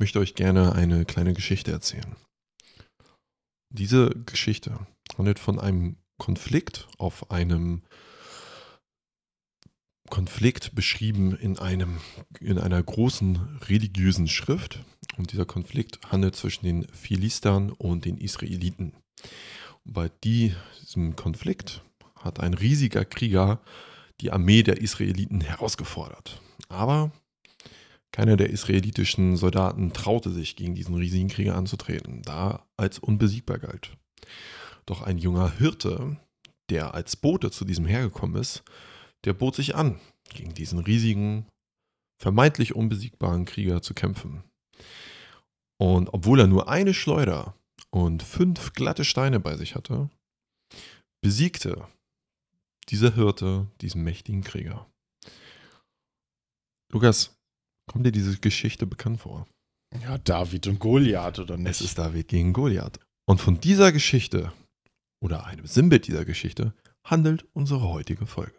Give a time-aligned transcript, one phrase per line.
[0.00, 2.16] möchte euch gerne eine kleine Geschichte erzählen.
[3.72, 4.86] Diese Geschichte
[5.16, 7.82] handelt von einem Konflikt auf einem
[10.08, 12.00] Konflikt beschrieben in, einem,
[12.40, 14.80] in einer großen religiösen Schrift.
[15.16, 18.94] Und dieser Konflikt handelt zwischen den Philistern und den Israeliten.
[19.84, 21.82] Und bei diesem Konflikt
[22.16, 23.60] hat ein riesiger Krieger
[24.20, 26.40] die Armee der Israeliten herausgefordert.
[26.68, 27.12] Aber
[28.12, 33.96] keiner der israelitischen Soldaten traute sich, gegen diesen riesigen Krieger anzutreten, da als unbesiegbar galt.
[34.86, 36.16] Doch ein junger Hirte,
[36.70, 38.64] der als Bote zu diesem hergekommen ist,
[39.24, 41.46] der bot sich an, gegen diesen riesigen,
[42.20, 44.42] vermeintlich unbesiegbaren Krieger zu kämpfen.
[45.78, 47.54] Und obwohl er nur eine Schleuder
[47.90, 50.10] und fünf glatte Steine bei sich hatte,
[51.22, 51.86] besiegte
[52.88, 54.86] dieser Hirte diesen mächtigen Krieger.
[56.92, 57.39] Lukas,
[57.90, 59.48] kommt dir diese Geschichte bekannt vor?
[60.00, 61.70] Ja, David und Goliath, oder nicht?
[61.70, 63.00] Es ist David gegen Goliath.
[63.28, 64.52] Und von dieser Geschichte
[65.20, 66.72] oder einem Sinnbild dieser Geschichte
[67.04, 68.54] handelt unsere heutige Folge.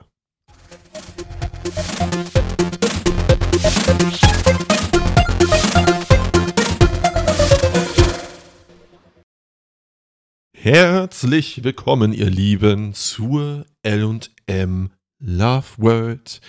[10.58, 16.42] Herzlich willkommen, ihr Lieben, zur LM Love World.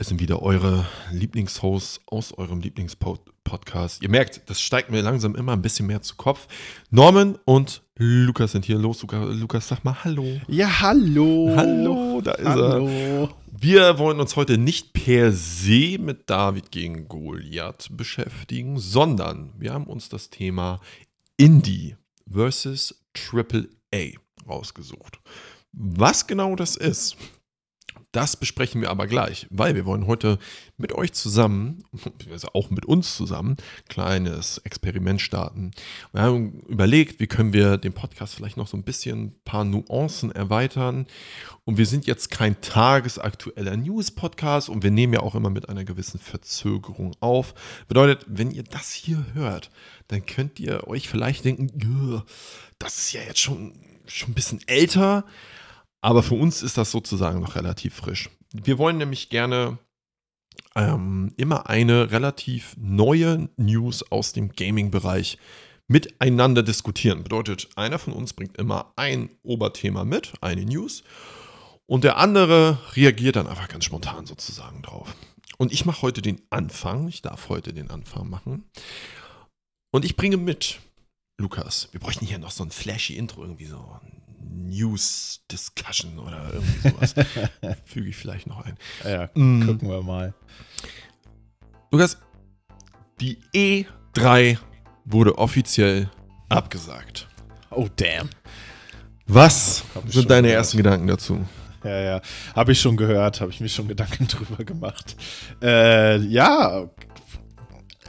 [0.00, 4.02] Es sind wieder eure Lieblingshosts aus eurem Lieblingspodcast.
[4.02, 6.48] Ihr merkt, das steigt mir langsam immer ein bisschen mehr zu Kopf.
[6.88, 8.78] Norman und Lukas sind hier.
[8.78, 10.40] Los, Lukas, sag mal Hallo.
[10.48, 11.52] Ja, hallo.
[11.54, 12.88] Hallo, da ist hallo.
[12.88, 13.28] er.
[13.52, 19.84] Wir wollen uns heute nicht per se mit David gegen Goliath beschäftigen, sondern wir haben
[19.84, 20.80] uns das Thema
[21.36, 21.94] Indie
[22.26, 24.16] versus Triple A
[24.48, 25.20] rausgesucht.
[25.72, 27.18] Was genau das ist,
[28.12, 30.38] das besprechen wir aber gleich, weil wir wollen heute
[30.76, 31.84] mit euch zusammen,
[32.30, 33.56] also auch mit uns zusammen,
[33.88, 35.70] kleines Experiment starten.
[36.12, 39.64] Wir haben überlegt, wie können wir den Podcast vielleicht noch so ein bisschen ein paar
[39.64, 41.06] Nuancen erweitern.
[41.64, 45.84] Und wir sind jetzt kein tagesaktueller News-Podcast und wir nehmen ja auch immer mit einer
[45.84, 47.54] gewissen Verzögerung auf.
[47.86, 49.70] Bedeutet, wenn ihr das hier hört,
[50.08, 52.24] dann könnt ihr euch vielleicht denken,
[52.80, 53.74] das ist ja jetzt schon,
[54.06, 55.24] schon ein bisschen älter.
[56.02, 58.30] Aber für uns ist das sozusagen noch relativ frisch.
[58.52, 59.78] Wir wollen nämlich gerne
[60.74, 65.38] ähm, immer eine relativ neue News aus dem Gaming-Bereich
[65.88, 67.22] miteinander diskutieren.
[67.22, 71.02] Bedeutet, einer von uns bringt immer ein Oberthema mit, eine News,
[71.90, 75.16] und der andere reagiert dann einfach ganz spontan sozusagen drauf.
[75.58, 78.70] Und ich mache heute den Anfang, ich darf heute den Anfang machen.
[79.92, 80.78] Und ich bringe mit,
[81.40, 83.98] Lukas, wir bräuchten hier noch so ein flashy Intro, irgendwie so
[84.40, 87.14] News Discussion oder irgendwie sowas.
[87.84, 88.76] Füge ich vielleicht noch ein.
[89.04, 89.66] Ja, mm.
[89.66, 90.34] gucken wir mal.
[91.90, 92.18] Lukas,
[93.20, 94.58] die E3
[95.04, 96.10] wurde offiziell
[96.48, 97.28] abgesagt.
[97.70, 98.30] Oh, damn.
[99.26, 100.58] Was sind deine gehört.
[100.58, 101.44] ersten Gedanken dazu?
[101.84, 102.20] Ja, ja.
[102.54, 105.16] Habe ich schon gehört, habe ich mir schon Gedanken drüber gemacht.
[105.62, 106.90] Äh, ja,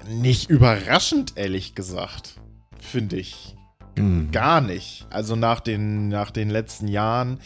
[0.07, 2.35] nicht überraschend, ehrlich gesagt,
[2.79, 3.55] finde ich.
[4.01, 4.31] Mhm.
[4.31, 5.05] Gar nicht.
[5.09, 7.39] Also nach den, nach den letzten Jahren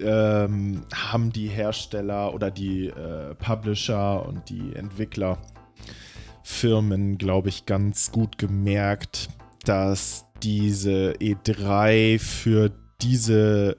[0.00, 8.38] ähm, haben die Hersteller oder die äh, Publisher und die Entwicklerfirmen, glaube ich, ganz gut
[8.38, 9.28] gemerkt,
[9.64, 13.76] dass diese E3 für diese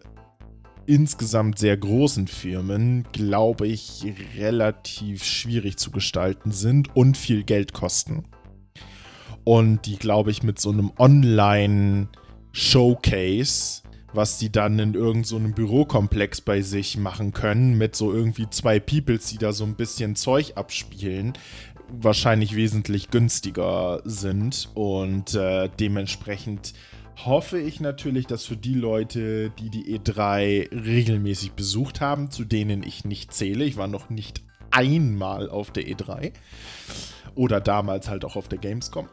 [0.85, 4.05] insgesamt sehr großen Firmen, glaube ich,
[4.37, 8.25] relativ schwierig zu gestalten sind und viel Geld kosten
[9.43, 13.83] und die, glaube ich, mit so einem Online-Showcase,
[14.13, 18.79] was die dann in irgendeinem so Bürokomplex bei sich machen können, mit so irgendwie zwei
[18.79, 21.33] Peoples, die da so ein bisschen Zeug abspielen,
[21.89, 24.69] wahrscheinlich wesentlich günstiger sind.
[24.75, 26.73] Und äh, dementsprechend
[27.25, 32.83] hoffe ich natürlich, dass für die Leute, die die E3 regelmäßig besucht haben, zu denen
[32.83, 36.33] ich nicht zähle, ich war noch nicht einmal auf der E3
[37.35, 39.07] oder damals halt auch auf der Gamescom,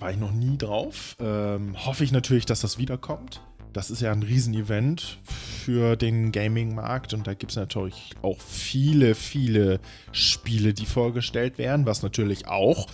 [0.00, 1.16] war ich noch nie drauf.
[1.20, 3.40] Ähm, hoffe ich natürlich, dass das wiederkommt.
[3.72, 9.14] Das ist ja ein Riesenevent für den Gaming-Markt und da gibt es natürlich auch viele,
[9.14, 9.80] viele
[10.10, 12.86] Spiele, die vorgestellt werden, was natürlich auch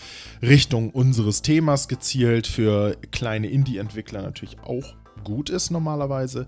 [0.43, 6.47] Richtung unseres Themas gezielt für kleine Indie-Entwickler natürlich auch gut ist normalerweise.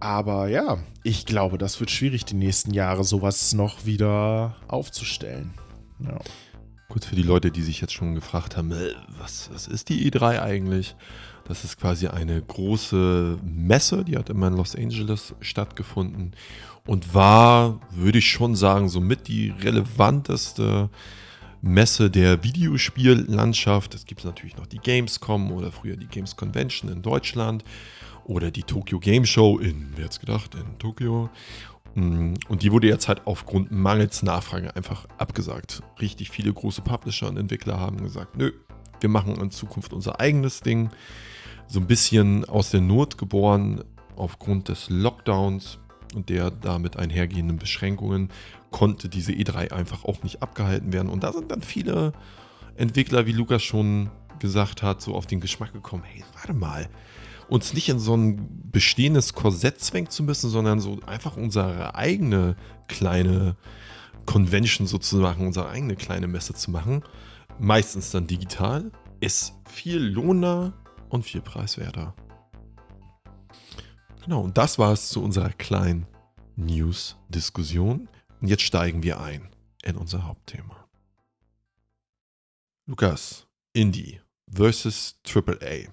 [0.00, 5.52] Aber ja, ich glaube, das wird schwierig, die nächsten Jahre sowas noch wieder aufzustellen.
[5.98, 6.18] Ja.
[6.90, 10.10] Kurz für die Leute, die sich jetzt schon gefragt haben, äh, was, was ist die
[10.10, 10.96] E3 eigentlich?
[11.44, 16.32] Das ist quasi eine große Messe, die hat immer in Los Angeles stattgefunden
[16.86, 20.88] und war, würde ich schon sagen, somit die relevanteste
[21.60, 23.94] Messe der Videospiellandschaft.
[23.94, 27.64] Es gibt natürlich noch die Gamescom oder früher die Games Convention in Deutschland
[28.24, 31.28] oder die Tokyo Game Show in, wer hätte gedacht, in Tokio.
[31.98, 35.82] Mm, und die wurde jetzt halt aufgrund mangels Nachfrage einfach abgesagt.
[36.00, 38.52] Richtig viele große Publisher und Entwickler haben gesagt, nö,
[39.00, 40.90] wir machen in Zukunft unser eigenes Ding.
[41.66, 43.82] So ein bisschen aus der Not geboren
[44.16, 45.78] aufgrund des Lockdowns
[46.14, 48.30] und der damit einhergehenden Beschränkungen
[48.70, 51.08] konnte diese E3 einfach auch nicht abgehalten werden.
[51.08, 52.12] Und da sind dann viele
[52.76, 56.88] Entwickler, wie Lukas schon gesagt hat, so auf den Geschmack gekommen, hey, warte mal,
[57.48, 62.56] uns nicht in so ein bestehendes Korsett zwängen zu müssen, sondern so einfach unsere eigene
[62.88, 63.56] kleine
[64.26, 67.02] Convention sozusagen, unsere eigene kleine Messe zu machen.
[67.58, 70.72] Meistens dann digital, ist viel lohnender
[71.08, 72.14] und viel preiswerter.
[74.22, 76.06] Genau, und das war es zu unserer kleinen
[76.56, 78.08] News-Diskussion.
[78.40, 79.48] Und jetzt steigen wir ein
[79.82, 80.88] in unser Hauptthema.
[82.86, 85.88] Lukas, Indie versus AAA.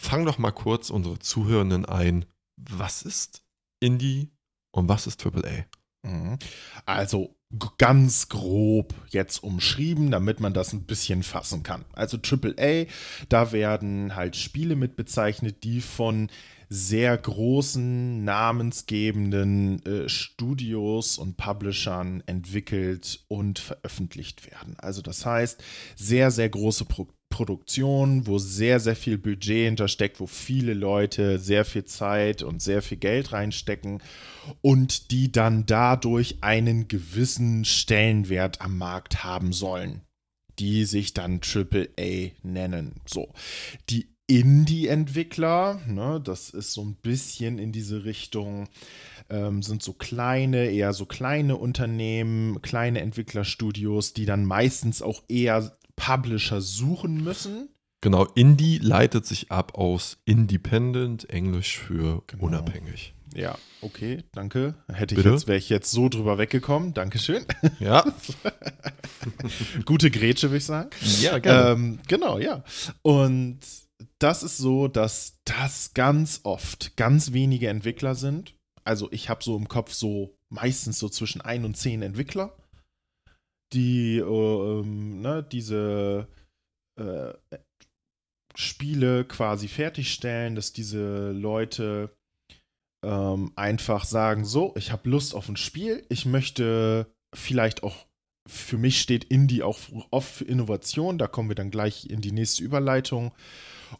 [0.00, 2.24] Fang doch mal kurz unsere Zuhörenden ein.
[2.56, 3.42] Was ist
[3.80, 4.30] Indie
[4.70, 5.66] und was ist AAA?
[6.04, 6.38] Mhm.
[6.86, 7.36] Also
[7.78, 11.84] ganz grob jetzt umschrieben, damit man das ein bisschen fassen kann.
[11.92, 12.86] Also AAA,
[13.28, 16.30] da werden halt Spiele mit bezeichnet, die von
[16.68, 24.76] sehr großen, namensgebenden äh, Studios und Publishern entwickelt und veröffentlicht werden.
[24.78, 25.62] Also das heißt,
[25.96, 31.64] sehr, sehr große Pro Produktion, wo sehr, sehr viel Budget hintersteckt, wo viele Leute sehr
[31.64, 34.02] viel Zeit und sehr viel Geld reinstecken
[34.60, 40.00] und die dann dadurch einen gewissen Stellenwert am Markt haben sollen,
[40.58, 42.96] die sich dann AAA nennen.
[43.06, 43.28] So,
[43.88, 48.68] die Indie-Entwickler, ne, das ist so ein bisschen in diese Richtung,
[49.30, 55.78] ähm, sind so kleine, eher so kleine Unternehmen, kleine Entwicklerstudios, die dann meistens auch eher
[55.98, 57.68] Publisher suchen müssen.
[58.00, 62.44] Genau, Indie leitet sich ab aus Independent, Englisch für genau.
[62.44, 63.14] unabhängig.
[63.34, 64.74] Ja, okay, danke.
[64.88, 66.94] Hätte ich jetzt, wäre ich jetzt so drüber weggekommen.
[66.94, 67.44] Dankeschön.
[67.80, 68.04] Ja.
[69.84, 70.90] Gute Grätsche, würde ich sagen.
[71.20, 71.70] Ja, gerne.
[71.70, 72.64] Ähm, genau, ja.
[73.02, 73.60] Und
[74.18, 78.54] das ist so, dass das ganz oft ganz wenige Entwickler sind.
[78.84, 82.56] Also ich habe so im Kopf so meistens so zwischen ein und zehn Entwickler
[83.72, 86.28] die äh, ähm, ne, diese
[86.98, 87.32] äh,
[88.54, 92.10] Spiele quasi fertigstellen, dass diese Leute
[93.04, 98.06] ähm, einfach sagen, so, ich habe Lust auf ein Spiel, ich möchte vielleicht auch,
[98.48, 99.78] für mich steht Indie auch
[100.10, 103.32] oft für Innovation, da kommen wir dann gleich in die nächste Überleitung.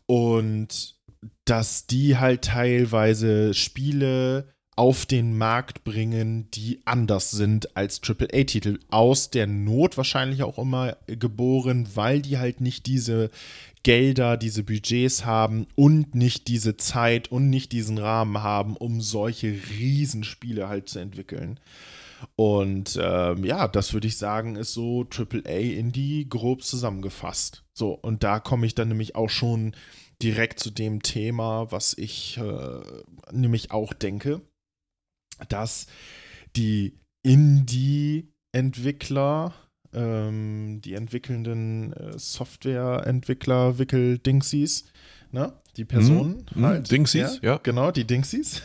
[0.07, 0.99] Und
[1.45, 8.79] dass die halt teilweise Spiele auf den Markt bringen, die anders sind als AAA-Titel.
[8.91, 13.31] Aus der Not wahrscheinlich auch immer geboren, weil die halt nicht diese
[13.83, 19.49] Gelder, diese Budgets haben und nicht diese Zeit und nicht diesen Rahmen haben, um solche
[19.49, 21.59] Riesenspiele halt zu entwickeln.
[22.37, 27.65] Und ähm, ja, das würde ich sagen, ist so AAA Indie grob zusammengefasst.
[27.73, 29.75] So, und da komme ich dann nämlich auch schon
[30.23, 32.81] direkt zu dem Thema, was ich äh,
[33.33, 34.41] nämlich auch denke
[35.49, 35.87] dass
[36.57, 39.55] die Indie-Entwickler,
[39.93, 44.87] ähm, die entwickelnden äh, Software-Entwickler, Wickel-Dingsies,
[45.33, 45.53] ne?
[45.79, 46.91] die Personen mm, halt.
[46.91, 47.61] Dingsies, ja, ja.
[47.63, 48.63] Genau, die Dingsies.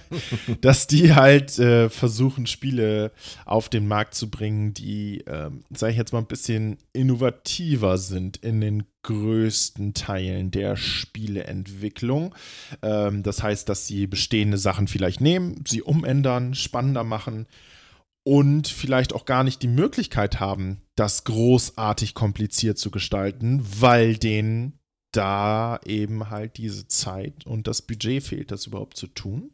[0.60, 3.12] dass die halt äh, versuchen, Spiele
[3.46, 8.38] auf den Markt zu bringen, die, ähm, sage ich jetzt mal, ein bisschen innovativer sind
[8.38, 12.34] in den größten Teilen der Spieleentwicklung.
[12.82, 17.46] Ähm, das heißt, dass sie bestehende Sachen vielleicht nehmen, sie umändern, spannender machen
[18.24, 24.77] und vielleicht auch gar nicht die Möglichkeit haben, das großartig kompliziert zu gestalten, weil denen
[25.18, 29.50] da eben halt diese Zeit und das Budget fehlt, das überhaupt zu tun.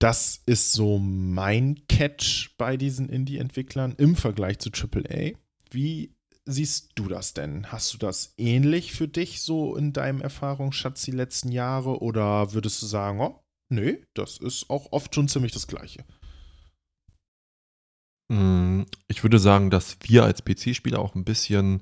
[0.00, 5.30] Das ist so mein Catch bei diesen Indie-Entwicklern im Vergleich zu AAA.
[5.70, 6.12] Wie
[6.44, 7.70] siehst du das denn?
[7.70, 12.82] Hast du das ähnlich für dich so in deinem Erfahrungsschatz die letzten Jahre oder würdest
[12.82, 13.40] du sagen, oh,
[13.72, 16.04] nö, das ist auch oft schon ziemlich das Gleiche?
[18.28, 21.80] Mm, ich würde sagen, dass wir als PC-Spieler auch ein bisschen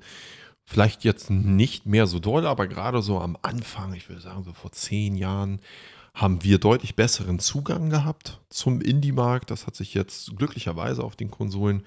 [0.65, 4.53] Vielleicht jetzt nicht mehr so doll, aber gerade so am Anfang, ich würde sagen so
[4.53, 5.61] vor zehn Jahren,
[6.15, 9.51] haben wir deutlich besseren Zugang gehabt zum Indie-Markt.
[9.51, 11.83] Das hat sich jetzt glücklicherweise auf den Konsolen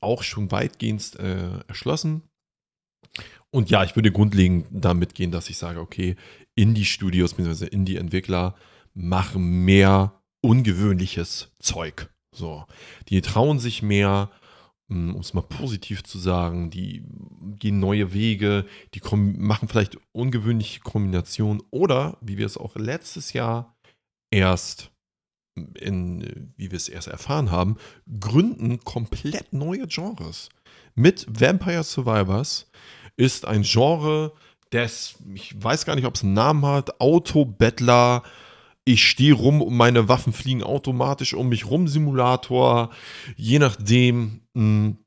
[0.00, 2.22] auch schon weitgehend äh, erschlossen.
[3.50, 6.16] Und ja, ich würde grundlegend damit gehen, dass ich sage, okay,
[6.54, 7.66] Indie-Studios bzw.
[7.66, 8.54] Indie-Entwickler
[8.94, 12.10] machen mehr ungewöhnliches Zeug.
[12.34, 12.64] So,
[13.08, 14.30] die trauen sich mehr
[14.88, 17.04] um es mal positiv zu sagen, die
[17.58, 23.76] gehen neue Wege, die machen vielleicht ungewöhnliche Kombinationen oder, wie wir es auch letztes Jahr
[24.30, 24.90] erst
[25.78, 27.76] in, wie wir es erst erfahren haben,
[28.20, 30.48] gründen komplett neue Genres.
[30.94, 32.70] Mit Vampire Survivors
[33.16, 34.32] ist ein Genre,
[34.74, 38.22] des, ich weiß gar nicht, ob es einen Namen hat, Autobettler,
[38.84, 42.90] ich stehe rum und meine Waffen fliegen automatisch um mich rum, Simulator,
[43.36, 44.42] je nachdem.
[44.54, 44.98] Hm.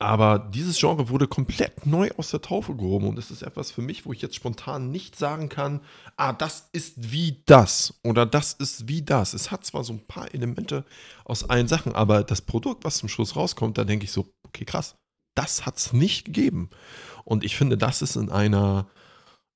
[0.00, 3.80] Aber dieses Genre wurde komplett neu aus der Taufe gehoben und es ist etwas für
[3.80, 5.80] mich, wo ich jetzt spontan nicht sagen kann,
[6.16, 9.32] ah, das ist wie das oder das ist wie das.
[9.32, 10.84] Es hat zwar so ein paar Elemente
[11.24, 14.64] aus allen Sachen, aber das Produkt, was zum Schluss rauskommt, da denke ich so, okay,
[14.64, 14.96] krass,
[15.34, 16.70] das hat es nicht gegeben.
[17.24, 18.88] Und ich finde, das ist in einer,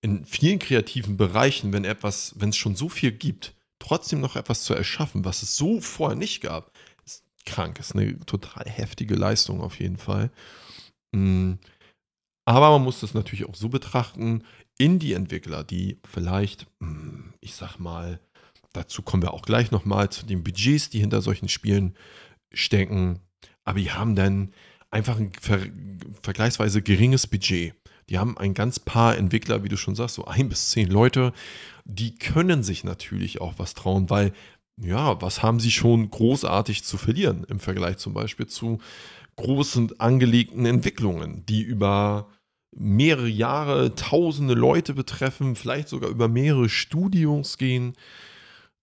[0.03, 4.62] in vielen kreativen Bereichen, wenn etwas, wenn es schon so viel gibt, trotzdem noch etwas
[4.62, 6.73] zu erschaffen, was es so vorher nicht gab,
[7.04, 7.78] ist krank.
[7.78, 10.30] Ist eine total heftige Leistung auf jeden Fall.
[11.12, 11.54] Mm.
[12.44, 14.42] Aber man muss das natürlich auch so betrachten,
[14.78, 18.20] Indie-Entwickler, die vielleicht, mm, ich sag mal,
[18.73, 21.94] dazu kommen wir auch gleich nochmal zu den Budgets, die hinter solchen Spielen
[22.52, 23.20] stecken,
[23.64, 24.54] aber die haben dann
[24.90, 25.61] einfach ein ver
[26.23, 27.75] vergleichsweise geringes Budget.
[28.08, 31.35] Die haben ein ganz paar Entwickler, wie du schon sagst, so ein bis zehn Leute.
[31.90, 34.33] Die können sich natürlich auch was trauen, weil,
[34.80, 38.78] ja, was haben sie schon großartig zu verlieren im Vergleich zum Beispiel zu
[39.37, 42.28] großen angelegten Entwicklungen, die über
[42.76, 47.95] mehrere Jahre, tausende Leute betreffen, vielleicht sogar über mehrere Studios gehen,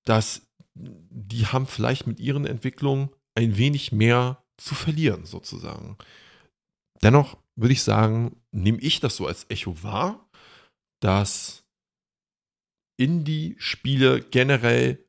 [0.03, 0.41] dass
[0.73, 5.97] die haben vielleicht mit ihren Entwicklungen ein wenig mehr zu verlieren, sozusagen.
[7.03, 10.27] Dennoch würde ich sagen, nehme ich das so als Echo wahr,
[10.99, 11.64] dass
[12.97, 15.05] Indie-Spiele generell,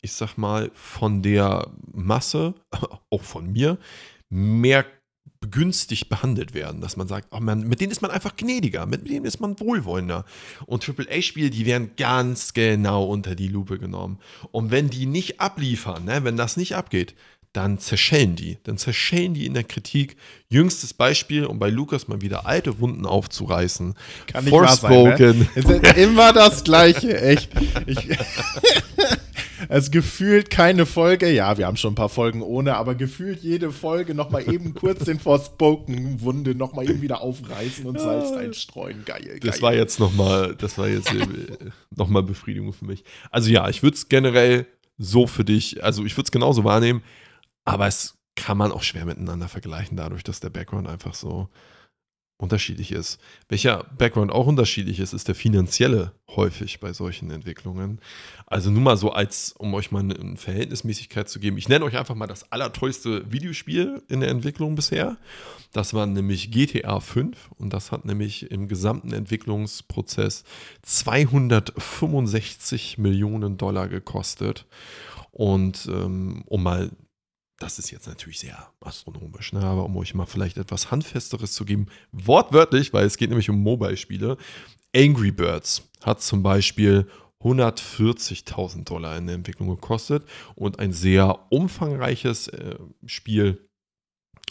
[0.00, 2.54] ich sag mal, von der Masse,
[3.10, 3.78] auch von mir,
[4.28, 4.84] mehr
[5.40, 9.08] begünstigt behandelt werden, dass man sagt, oh man, mit denen ist man einfach gnädiger, mit
[9.08, 10.24] denen ist man wohlwollender.
[10.66, 14.18] Und AAA-Spiele, die werden ganz genau unter die Lupe genommen.
[14.52, 17.14] Und wenn die nicht abliefern, ne, wenn das nicht abgeht,
[17.54, 18.58] dann zerschellen die.
[18.64, 20.16] Dann zerschellen die in der Kritik.
[20.48, 23.94] Jüngstes Beispiel, um bei Lukas mal wieder alte Wunden aufzureißen.
[24.26, 25.38] Kann nicht Forspoken.
[25.38, 25.48] Ne?
[25.54, 27.50] Es ist immer das Gleiche, echt.
[27.86, 28.08] Ich,
[29.68, 33.70] es gefühlt keine Folge, ja, wir haben schon ein paar Folgen ohne, aber gefühlt jede
[33.70, 39.04] Folge nochmal eben kurz den Forspoken-Wunde nochmal eben wieder aufreißen und Salz reinstreuen.
[39.04, 41.26] Geil, Das war jetzt nochmal, das war jetzt äh,
[41.94, 43.04] nochmal Befriedigung für mich.
[43.30, 44.66] Also ja, ich würde es generell
[44.98, 47.02] so für dich, also ich würde es genauso wahrnehmen.
[47.64, 51.48] Aber es kann man auch schwer miteinander vergleichen, dadurch, dass der Background einfach so
[52.36, 53.20] unterschiedlich ist.
[53.48, 58.00] Welcher Background auch unterschiedlich ist, ist der finanzielle häufig bei solchen Entwicklungen.
[58.46, 61.58] Also nur mal so als, um euch mal eine Verhältnismäßigkeit zu geben.
[61.58, 65.16] Ich nenne euch einfach mal das allertollste Videospiel in der Entwicklung bisher.
[65.72, 70.42] Das war nämlich GTA 5 und das hat nämlich im gesamten Entwicklungsprozess
[70.82, 74.66] 265 Millionen Dollar gekostet.
[75.30, 76.90] Und ähm, um mal
[77.58, 79.60] das ist jetzt natürlich sehr astronomisch, ne?
[79.60, 83.62] aber um euch mal vielleicht etwas Handfesteres zu geben, wortwörtlich, weil es geht nämlich um
[83.62, 84.36] Mobile-Spiele.
[84.94, 87.08] Angry Birds hat zum Beispiel
[87.40, 93.68] 140.000 Dollar in der Entwicklung gekostet und ein sehr umfangreiches äh, Spiel,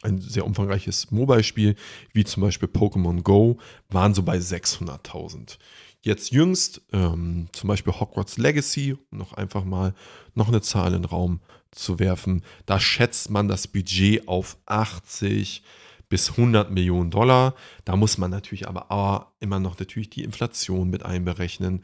[0.02, 1.76] ein sehr umfangreiches Mobile-Spiel,
[2.14, 3.58] wie zum Beispiel Pokémon Go,
[3.90, 5.58] waren so bei 600.000.
[6.02, 9.94] Jetzt jüngst ähm, zum Beispiel Hogwarts Legacy, noch einfach mal
[10.36, 11.40] noch eine Zahl in den Raum
[11.76, 15.64] zu werfen, da schätzt man das Budget auf 80
[16.14, 17.56] bis 100 Millionen Dollar.
[17.86, 21.82] Da muss man natürlich aber immer noch natürlich die Inflation mit einberechnen.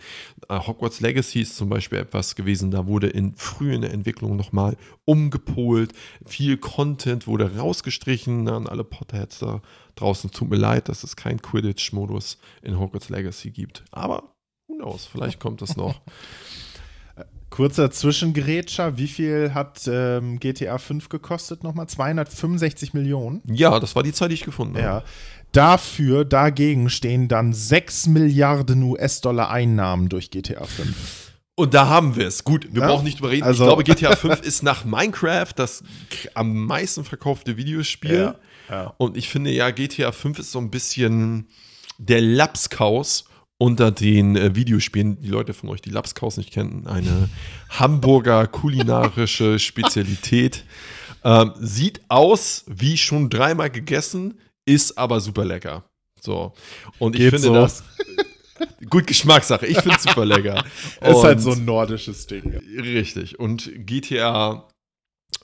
[0.48, 5.94] Äh, Hogwarts Legacy ist zum Beispiel etwas gewesen, da wurde in frühen Entwicklung nochmal umgepolt.
[6.28, 9.64] Viel Content wurde rausgestrichen an alle Potterheads da
[9.96, 10.30] draußen.
[10.30, 13.84] Tut mir leid, dass es keinen Quidditch-Modus in Hogwarts Legacy gibt.
[13.90, 14.36] Aber
[14.68, 16.02] who knows, vielleicht kommt das noch.
[17.60, 21.90] Kurzer Zwischengrätscher, wie viel hat ähm, GTA 5 gekostet nochmal?
[21.90, 23.42] 265 Millionen?
[23.52, 24.86] Ja, das war die Zeit, die ich gefunden habe.
[24.86, 25.04] Ja.
[25.52, 31.34] Dafür, dagegen stehen dann 6 Milliarden US-Dollar Einnahmen durch GTA 5.
[31.56, 32.46] Und da haben wir es.
[32.46, 32.88] Gut, wir ja?
[32.88, 33.44] brauchen nicht drüber reden.
[33.44, 35.84] Also, ich glaube, GTA 5 ist nach Minecraft das
[36.36, 38.20] am meisten verkaufte Videospiel.
[38.20, 38.36] Ja,
[38.70, 38.94] ja.
[38.96, 41.50] Und ich finde ja, GTA 5 ist so ein bisschen
[41.98, 43.26] der Lapskaus
[43.60, 47.30] unter den äh, Videospielen, die Leute von euch, die Lapskaus nicht kennen, eine
[47.70, 50.64] Hamburger kulinarische Spezialität.
[51.24, 55.84] Ähm, sieht aus wie schon dreimal gegessen, ist aber super lecker.
[56.22, 56.54] So.
[57.00, 57.54] Und Geht ich finde so.
[57.54, 57.84] das.
[58.90, 59.68] Gut, Geschmackssache.
[59.68, 60.64] Ich finde es super lecker.
[61.02, 62.56] ist halt so ein nordisches Ding.
[62.78, 63.40] Richtig.
[63.40, 64.70] Und GTA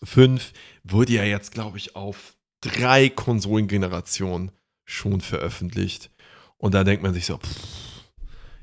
[0.03, 0.53] 5
[0.86, 4.51] wurde ja jetzt, glaube ich, auf drei Konsolengenerationen
[4.86, 6.12] schon veröffentlicht.
[6.57, 7.95] Und da denkt man sich so, pff,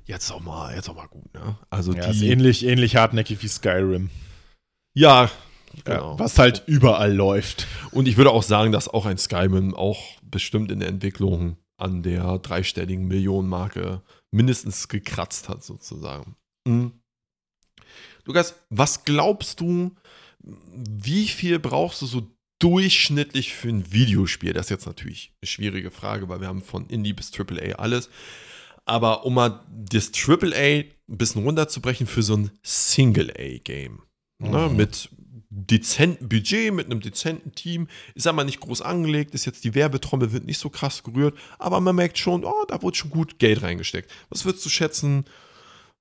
[0.05, 1.57] jetzt auch mal, jetzt auch mal gut, ne?
[1.71, 4.11] Also ja, die, ist ähnlich, ähnlich hartnäckig wie Skyrim.
[4.95, 5.31] Ja,
[5.85, 6.13] genau.
[6.13, 7.67] Ja, was halt überall läuft.
[7.91, 12.03] Und ich würde auch sagen, dass auch ein Skyrim auch bestimmt in der Entwicklung an
[12.03, 16.37] der dreistelligen Millionenmarke mindestens gekratzt hat, sozusagen.
[16.67, 16.93] Mhm.
[18.25, 19.93] Lukas, was glaubst du,
[20.39, 22.31] wie viel brauchst du so
[22.61, 24.53] durchschnittlich für ein Videospiel?
[24.53, 28.09] Das ist jetzt natürlich eine schwierige Frage, weil wir haben von Indie bis AAA alles.
[28.85, 34.03] Aber um mal das AAA ein bisschen runterzubrechen für so ein Single-A-Game.
[34.39, 34.77] Ne, mhm.
[34.77, 35.11] Mit
[35.51, 40.33] dezentem Budget, mit einem dezenten Team, ist aber nicht groß angelegt, ist jetzt die Werbetrommel,
[40.33, 43.63] wird nicht so krass gerührt, aber man merkt schon, oh, da wurde schon gut Geld
[43.63, 44.11] reingesteckt.
[44.31, 45.27] Was würdest du schätzen,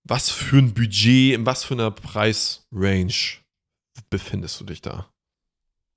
[0.04, 3.42] was für ein Budget, in was für einer Preisrange
[4.10, 5.12] befindest du dich da?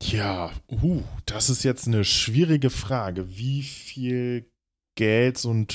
[0.02, 3.36] Ja, uh, das ist jetzt eine schwierige Frage.
[3.36, 4.50] Wie viel
[4.96, 5.68] Geld so ein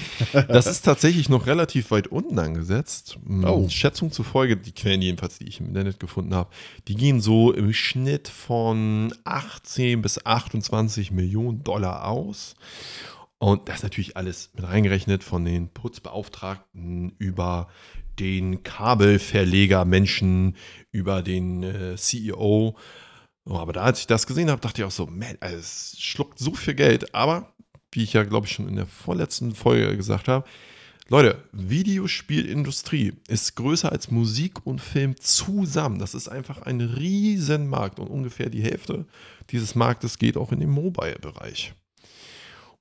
[0.48, 3.18] Das ist tatsächlich noch relativ weit unten angesetzt.
[3.26, 3.68] Hm, oh.
[3.68, 6.48] Schätzung zufolge, die Quellen jedenfalls, die ich im Internet gefunden habe,
[6.88, 12.54] die gehen so im Schnitt von 18 bis 28 Millionen Dollar aus.
[13.38, 17.68] Und das ist natürlich alles mit reingerechnet von den Putzbeauftragten über
[18.18, 20.56] den Kabelverleger Menschen,
[20.92, 22.76] über den äh, CEO
[23.48, 25.96] Oh, aber da, als ich das gesehen habe, dachte ich auch so, man, also es
[26.00, 27.14] schluckt so viel Geld.
[27.14, 27.52] Aber,
[27.92, 30.44] wie ich ja, glaube ich, schon in der vorletzten Folge gesagt habe,
[31.08, 36.00] Leute, Videospielindustrie ist größer als Musik und Film zusammen.
[36.00, 39.06] Das ist einfach ein Riesenmarkt und ungefähr die Hälfte
[39.50, 41.74] dieses Marktes geht auch in den Mobile-Bereich.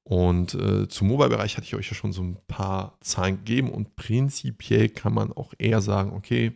[0.08, 3.96] Und äh, zum Mobile-Bereich hatte ich euch ja schon so ein paar Zahlen gegeben und
[3.96, 6.54] prinzipiell kann man auch eher sagen, okay,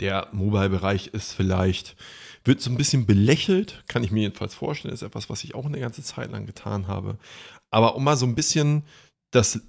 [0.00, 1.96] der Mobile-Bereich ist vielleicht
[2.44, 4.94] wird so ein bisschen belächelt, kann ich mir jedenfalls vorstellen.
[4.94, 7.18] ist etwas, was ich auch eine ganze Zeit lang getan habe.
[7.70, 8.84] Aber um mal so ein bisschen
[9.32, 9.60] das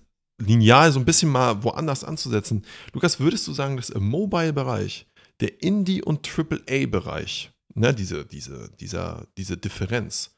[0.41, 2.65] Lineal so ein bisschen mal woanders anzusetzen.
[2.93, 5.07] Lukas, würdest du sagen, dass im Mobile-Bereich
[5.39, 10.35] der Indie- und AAA-Bereich, ne, diese, diese, dieser, diese Differenz,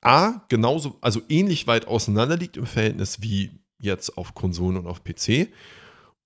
[0.00, 5.02] A, genauso, also ähnlich weit auseinander liegt im Verhältnis wie jetzt auf Konsolen und auf
[5.02, 5.48] PC?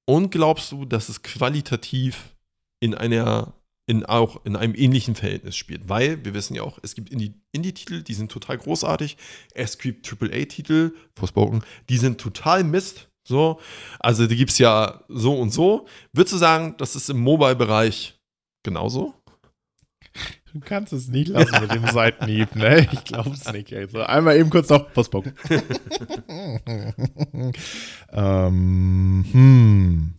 [0.05, 2.37] Und glaubst du, dass es qualitativ
[2.81, 3.55] in einer
[3.87, 5.89] in auch in einem ähnlichen Verhältnis spielt.
[5.89, 9.17] Weil wir wissen ja auch, es gibt Indie-Titel, die sind total großartig.
[9.55, 13.09] Es gibt AAA-Titel, Forspoken, die sind total Mist.
[13.25, 13.61] So,
[14.01, 15.87] also die gibt es ja so und so.
[16.13, 18.19] Würdest du sagen, das ist im Mobile-Bereich
[18.65, 19.15] genauso?
[20.53, 22.87] Du kannst es nicht lassen mit dem Seitenhieb, ne?
[22.93, 23.73] Ich glaube es nicht.
[23.73, 25.33] Also einmal eben kurz noch Postbogen.
[28.13, 30.15] ähm, hm.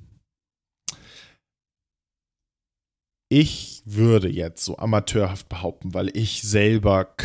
[3.29, 7.15] Ich würde jetzt so amateurhaft behaupten, weil ich selber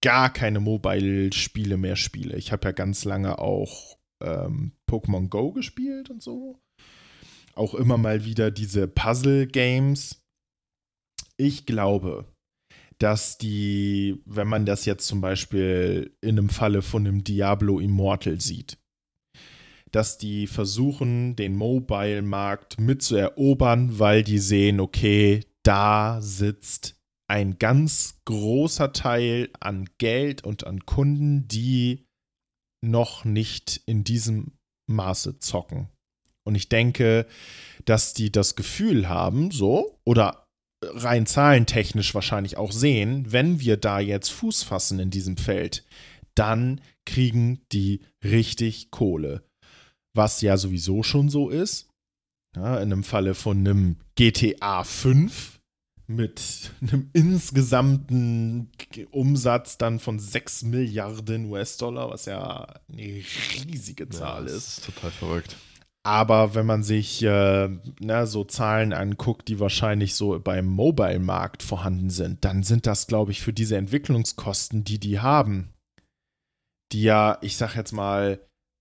[0.00, 2.36] gar keine Mobile-Spiele mehr spiele.
[2.36, 6.60] Ich habe ja ganz lange auch ähm, Pokémon Go gespielt und so.
[7.54, 10.22] Auch immer mal wieder diese Puzzle-Games.
[11.40, 12.26] Ich glaube,
[12.98, 18.40] dass die, wenn man das jetzt zum Beispiel in einem Falle von einem Diablo Immortal
[18.40, 18.78] sieht,
[19.92, 26.96] dass die versuchen, den Mobile-Markt mitzuerobern, weil die sehen, okay, da sitzt
[27.30, 32.06] ein ganz großer Teil an Geld und an Kunden, die
[32.84, 34.52] noch nicht in diesem
[34.90, 35.88] Maße zocken.
[36.46, 37.26] Und ich denke,
[37.84, 40.47] dass die das Gefühl haben, so, oder
[40.82, 45.84] rein zahlentechnisch wahrscheinlich auch sehen, wenn wir da jetzt Fuß fassen in diesem Feld,
[46.34, 49.42] dann kriegen die richtig Kohle
[50.18, 51.88] was ja sowieso schon so ist.
[52.54, 55.60] Ja, in einem Falle von einem GTA 5
[56.06, 58.70] mit einem insgesamten
[59.10, 63.22] Umsatz dann von 6 Milliarden US-Dollar, was ja eine
[63.66, 64.78] riesige Zahl ja, ist.
[64.78, 64.84] ist.
[64.86, 65.56] Total verrückt.
[66.08, 67.68] Aber wenn man sich äh,
[68.00, 73.30] na, so Zahlen anguckt, die wahrscheinlich so beim Mobile-Markt vorhanden sind, dann sind das, glaube
[73.30, 75.74] ich, für diese Entwicklungskosten, die die haben,
[76.92, 78.40] die ja, ich sag jetzt mal,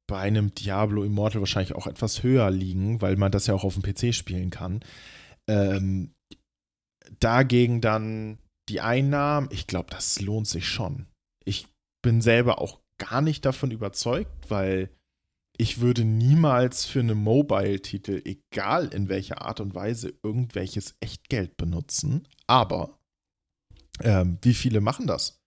[0.10, 3.78] bei einem Diablo Immortal wahrscheinlich auch etwas höher liegen, weil man das ja auch auf
[3.78, 4.80] dem PC spielen kann.
[5.50, 6.14] Ähm,
[7.20, 8.38] dagegen dann
[8.70, 11.08] die Einnahmen, ich glaube, das lohnt sich schon.
[11.44, 11.68] Ich
[12.02, 14.90] bin selber auch gar nicht davon überzeugt, weil
[15.58, 22.28] ich würde niemals für einen Mobile-Titel, egal in welcher Art und Weise, irgendwelches Echtgeld benutzen.
[22.48, 22.98] Aber
[24.02, 25.42] ähm, wie viele machen das?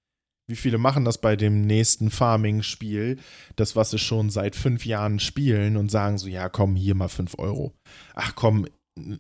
[0.49, 3.19] Wie viele machen das bei dem nächsten Farming-Spiel,
[3.55, 7.09] das, was sie schon seit fünf Jahren spielen und sagen so, ja, komm, hier mal
[7.09, 7.73] fünf Euro.
[8.15, 8.67] Ach komm,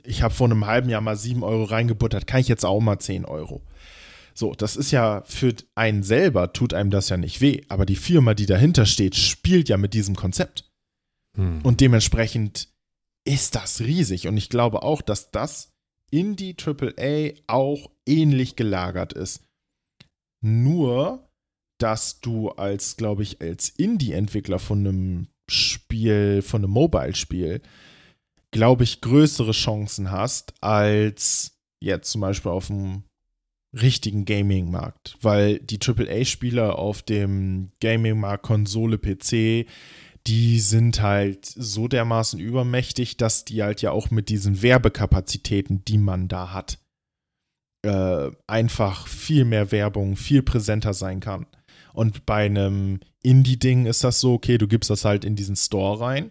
[0.03, 2.98] ich habe vor einem halben Jahr mal sieben Euro reingebuttert, kann ich jetzt auch mal
[2.98, 3.62] zehn Euro.
[4.35, 7.96] So, das ist ja für einen selber, tut einem das ja nicht weh, aber die
[7.96, 10.69] Firma, die dahinter steht, spielt ja mit diesem Konzept.
[11.37, 11.61] Hm.
[11.62, 12.69] Und dementsprechend
[13.25, 14.29] ist das riesig.
[14.29, 15.71] Und ich glaube auch, dass das
[16.11, 19.45] in die AAA auch ähnlich gelagert ist.
[20.43, 21.29] Nur,
[21.79, 27.61] dass du als, glaube ich, als Indie-Entwickler von einem Spiel, von einem Mobile-Spiel,
[28.51, 33.05] glaube ich, größere Chancen hast als jetzt zum Beispiel auf dem
[33.73, 35.16] richtigen Gaming-Markt.
[35.21, 39.66] Weil die AAA-Spieler auf dem Gaming-Markt Konsole, PC,
[40.26, 45.98] die sind halt so dermaßen übermächtig, dass die halt ja auch mit diesen Werbekapazitäten, die
[45.98, 46.78] man da hat,
[47.83, 51.46] äh, einfach viel mehr Werbung, viel präsenter sein kann.
[51.92, 56.00] Und bei einem Indie-Ding ist das so, okay, du gibst das halt in diesen Store
[56.00, 56.30] rein.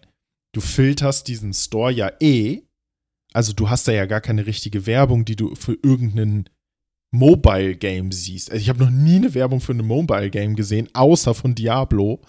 [0.54, 2.62] Du filterst diesen Store ja eh.
[3.34, 6.50] Also du hast da ja gar keine richtige Werbung, die du für irgendeinen
[7.12, 8.52] Mobile-Game siehst.
[8.52, 12.22] Also ich habe noch nie eine Werbung für ein Mobile-Game gesehen, außer von Diablo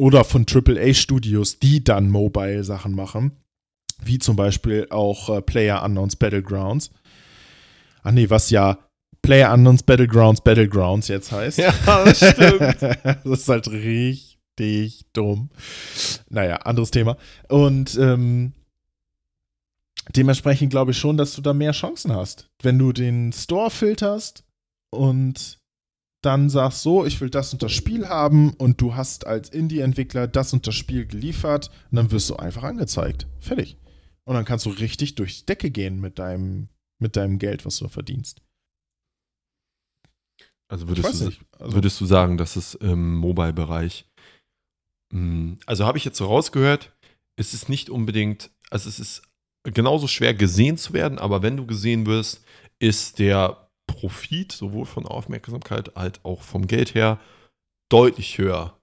[0.00, 3.32] oder von AAA-Studios, die dann Mobile-Sachen machen,
[4.02, 6.90] wie zum Beispiel auch äh, Player Unknowns Battlegrounds.
[8.02, 8.78] Ach nee, was ja
[9.20, 11.58] Player Unknowns Battlegrounds Battlegrounds jetzt heißt.
[11.58, 12.80] Ja, das stimmt.
[12.80, 15.50] das ist halt richtig dumm.
[16.30, 17.18] Naja, anderes Thema.
[17.50, 18.54] Und ähm,
[20.16, 22.48] dementsprechend glaube ich schon, dass du da mehr Chancen hast.
[22.62, 24.44] Wenn du den Store filterst
[24.88, 25.59] und
[26.22, 30.26] dann sagst so, ich will das und das Spiel haben und du hast als Indie-Entwickler
[30.26, 33.26] das und das Spiel geliefert und dann wirst du einfach angezeigt.
[33.40, 33.78] Fertig.
[34.24, 37.78] Und dann kannst du richtig durch die Decke gehen mit deinem, mit deinem Geld, was
[37.78, 38.42] du verdienst.
[40.68, 41.40] Also würdest, du, nicht.
[41.58, 44.06] Also würdest du sagen, dass es im Mobile-Bereich,
[45.12, 46.94] hm, also habe ich jetzt so rausgehört,
[47.36, 49.22] es ist nicht unbedingt, also es ist
[49.64, 52.44] genauso schwer gesehen zu werden, aber wenn du gesehen wirst,
[52.78, 57.20] ist der Profit, sowohl von Aufmerksamkeit als auch vom Geld her,
[57.88, 58.78] deutlich höher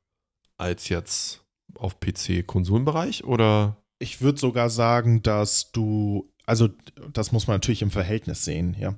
[0.58, 1.44] als jetzt
[1.76, 3.78] auf PC-Konsolenbereich oder?
[4.00, 6.70] Ich würde sogar sagen, dass du, also
[7.14, 8.96] das muss man natürlich im Verhältnis sehen, ja,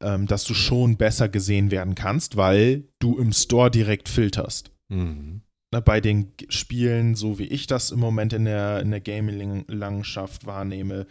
[0.00, 4.70] ähm, dass du schon besser gesehen werden kannst, weil du im Store direkt filterst.
[4.88, 5.42] Mhm.
[5.70, 10.44] Na, bei den Spielen, so wie ich das im Moment in der, in der Gaming-Landschaft
[10.44, 11.06] wahrnehme,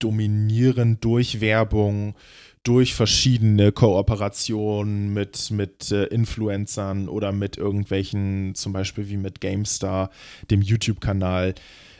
[0.00, 2.16] dominieren durch Werbung,
[2.62, 10.10] durch verschiedene Kooperationen mit, mit äh, Influencern oder mit irgendwelchen, zum Beispiel wie mit GameStar,
[10.50, 11.54] dem YouTube-Kanal,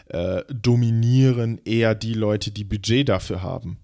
[0.09, 3.79] äh, dominieren eher die Leute, die Budget dafür haben.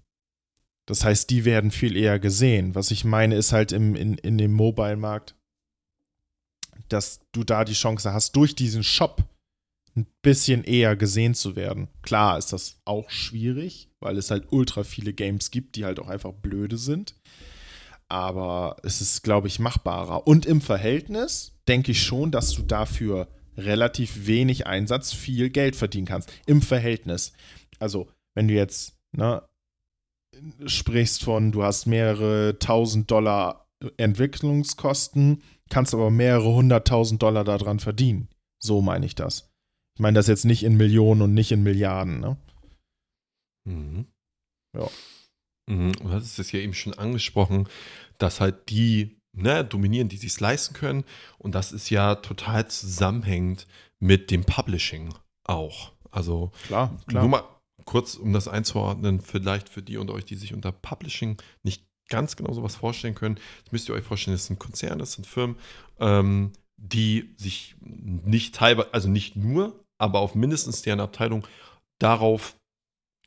[0.85, 2.75] Das heißt, die werden viel eher gesehen.
[2.75, 5.35] Was ich meine, ist halt im, in, in dem Mobile-Markt,
[6.89, 9.23] dass du da die Chance hast, durch diesen Shop
[9.97, 11.89] ein bisschen eher gesehen zu werden.
[12.03, 16.07] Klar ist das auch schwierig, weil es halt ultra viele Games gibt, die halt auch
[16.07, 17.15] einfach blöde sind.
[18.07, 20.27] Aber es ist, glaube ich, machbarer.
[20.27, 26.05] Und im Verhältnis denke ich schon, dass du dafür relativ wenig Einsatz viel Geld verdienen
[26.05, 26.31] kannst.
[26.45, 27.33] Im Verhältnis.
[27.79, 29.43] Also, wenn du jetzt ne,
[30.65, 38.29] sprichst von, du hast mehrere tausend Dollar Entwicklungskosten, kannst aber mehrere hunderttausend Dollar daran verdienen.
[38.59, 39.46] So meine ich das.
[39.97, 42.37] Ich meine das jetzt nicht in Millionen und nicht in Milliarden, ne?
[43.67, 44.05] Mhm.
[44.77, 44.87] Ja.
[45.67, 45.93] Mhm.
[45.93, 47.67] Du hast es ja eben schon angesprochen,
[48.19, 51.03] dass halt die ne, dominieren, die sich leisten können.
[51.39, 53.65] Und das ist ja total zusammenhängend
[53.99, 55.93] mit dem Publishing auch.
[56.11, 57.23] Also klar, klar.
[57.23, 57.43] nur mal
[57.85, 62.35] kurz, um das einzuordnen, vielleicht für die und euch, die sich unter Publishing nicht ganz
[62.35, 63.39] genau sowas vorstellen können.
[63.63, 65.55] Das müsst ihr euch vorstellen, das sind Konzerne, das sind Firmen,
[65.99, 71.47] ähm, die sich nicht teilweise, also nicht nur aber auf mindestens deren Abteilung
[71.99, 72.55] darauf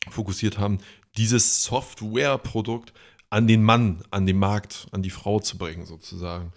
[0.08, 0.78] fokussiert haben,
[1.16, 2.92] dieses Softwareprodukt
[3.28, 6.52] an den Mann, an den Markt, an die Frau zu bringen, sozusagen.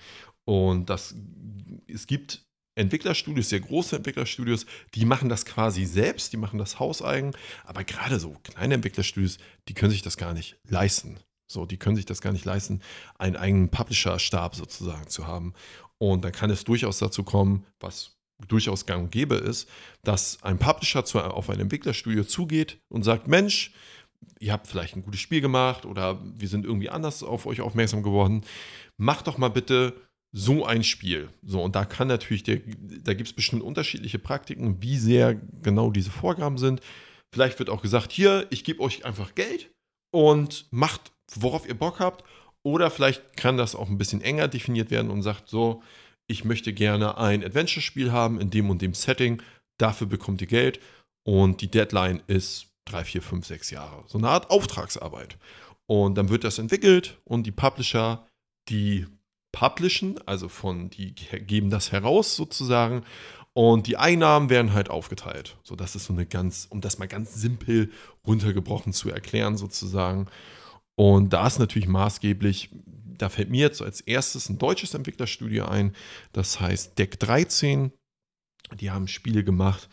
[0.45, 1.15] Und das,
[1.88, 2.45] es gibt
[2.76, 8.19] Entwicklerstudios, sehr große Entwicklerstudios, die machen das quasi selbst, die machen das hauseigen, aber gerade
[8.19, 11.19] so kleine Entwicklerstudios, die können sich das gar nicht leisten.
[11.47, 12.82] So, die können sich das gar nicht leisten,
[13.19, 15.54] einen eigenen Publisher-Stab sozusagen zu haben.
[15.99, 18.12] Und dann kann es durchaus dazu kommen, was
[18.47, 19.69] durchaus gang und gäbe ist,
[20.03, 23.71] dass ein Publisher zu, auf ein Entwicklerstudio zugeht und sagt, Mensch,
[24.39, 28.03] ihr habt vielleicht ein gutes Spiel gemacht oder wir sind irgendwie anders auf euch aufmerksam
[28.03, 28.43] geworden.
[28.97, 29.93] Macht doch mal bitte
[30.34, 31.29] so ein Spiel.
[31.43, 35.91] So, und da kann natürlich, der, da gibt es bestimmt unterschiedliche Praktiken, wie sehr genau
[35.91, 36.82] diese Vorgaben sind.
[37.34, 39.71] Vielleicht wird auch gesagt, hier, ich gebe euch einfach Geld
[40.12, 42.23] und macht, worauf ihr Bock habt.
[42.63, 45.84] Oder vielleicht kann das auch ein bisschen enger definiert werden und sagt so,
[46.27, 49.41] ich möchte gerne ein Adventure-Spiel haben in dem und dem Setting,
[49.77, 50.79] dafür bekommt ihr Geld
[51.23, 54.03] und die Deadline ist drei, vier, fünf, sechs Jahre.
[54.07, 55.38] So eine Art Auftragsarbeit.
[55.86, 58.27] Und dann wird das entwickelt und die Publisher,
[58.69, 59.05] die
[59.51, 63.03] publishen, also von, die geben das heraus sozusagen.
[63.53, 65.57] Und die Einnahmen werden halt aufgeteilt.
[65.63, 67.91] So, das ist so eine ganz, um das mal ganz simpel
[68.25, 70.27] runtergebrochen zu erklären, sozusagen.
[70.95, 72.69] Und da ist natürlich maßgeblich,
[73.17, 75.95] da fällt mir jetzt als erstes ein deutsches Entwicklerstudio ein,
[76.34, 77.91] das heißt Deck 13.
[78.79, 79.89] Die haben Spiele gemacht,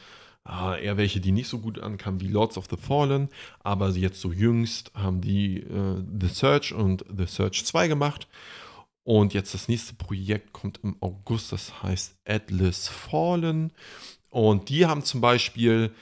[0.49, 3.29] äh, eher welche, die nicht so gut ankamen wie Lords of the Fallen,
[3.61, 8.29] aber jetzt so jüngst haben die äh, The Search und The Search 2 gemacht.
[9.03, 13.73] Und jetzt das nächste Projekt kommt im August, das heißt Atlas Fallen.
[14.29, 15.93] Und die haben zum Beispiel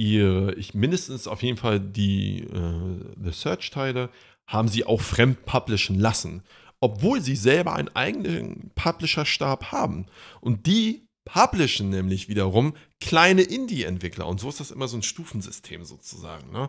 [0.00, 4.08] ihr, ich mindestens auf jeden Fall die äh, The Search-Teile,
[4.46, 6.42] haben sie auch fremd publishen lassen.
[6.80, 10.06] Obwohl sie selber einen eigenen Publisher-Stab haben.
[10.40, 14.26] Und die publishen nämlich wiederum kleine Indie-Entwickler.
[14.26, 16.50] Und so ist das immer so ein Stufensystem sozusagen.
[16.50, 16.68] Ne?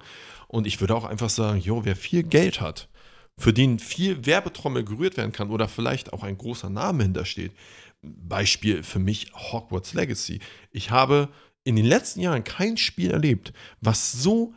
[0.49, 2.89] Und ich würde auch einfach sagen, jo, wer viel Geld hat,
[3.37, 7.53] für den viel Werbetrommel gerührt werden kann oder vielleicht auch ein großer Name hintersteht.
[8.01, 10.41] Beispiel für mich Hogwarts Legacy.
[10.71, 11.29] Ich habe
[11.63, 14.53] in den letzten Jahren kein Spiel erlebt, was so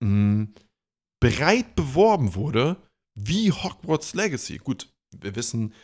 [0.00, 0.54] mh, hm,
[1.20, 2.76] breit beworben wurde
[3.14, 4.58] wie Hogwarts Legacy.
[4.58, 5.74] Gut, wir wissen,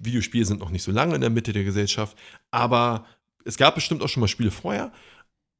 [0.00, 2.16] Videospiele sind noch nicht so lange in der Mitte der Gesellschaft,
[2.50, 3.06] aber
[3.44, 4.92] es gab bestimmt auch schon mal Spiele vorher.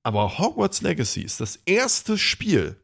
[0.05, 2.83] Aber Hogwarts Legacy ist das erste Spiel,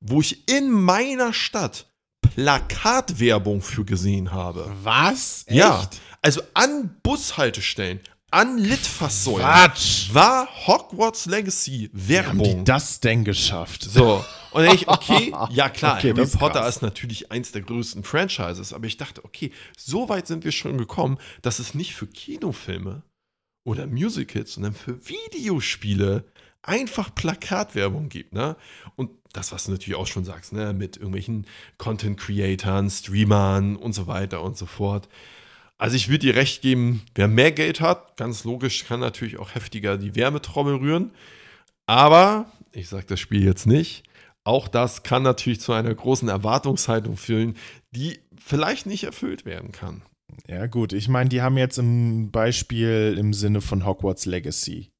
[0.00, 4.70] wo ich in meiner Stadt Plakatwerbung für gesehen habe.
[4.82, 5.44] Was?
[5.46, 5.56] Echt?
[5.56, 5.88] Ja.
[6.22, 9.44] Also an Bushaltestellen, an Litfaßsäulen
[10.12, 12.40] war Hogwarts Legacy Werbung.
[12.40, 13.82] Wie haben die das denn geschafft?
[13.84, 14.24] So.
[14.50, 16.76] Und dann ich, okay, ja klar, okay, Harry Potter krass.
[16.76, 20.78] ist natürlich eins der größten Franchises, aber ich dachte, okay, so weit sind wir schon
[20.78, 23.02] gekommen, dass es nicht für Kinofilme
[23.64, 26.24] oder Musicals, sondern für Videospiele
[26.62, 28.56] einfach Plakatwerbung gibt, ne?
[28.96, 31.46] Und das, was du natürlich auch schon sagst, ne, mit irgendwelchen
[31.78, 35.08] Content-Creatern, Streamern und so weiter und so fort.
[35.78, 39.54] Also ich würde dir recht geben, wer mehr Geld hat, ganz logisch, kann natürlich auch
[39.54, 41.10] heftiger die Wärmetrommel rühren.
[41.86, 44.04] Aber, ich sage das Spiel jetzt nicht,
[44.44, 47.56] auch das kann natürlich zu einer großen Erwartungshaltung führen,
[47.90, 50.02] die vielleicht nicht erfüllt werden kann.
[50.48, 54.90] Ja gut, ich meine, die haben jetzt im Beispiel im Sinne von Hogwarts Legacy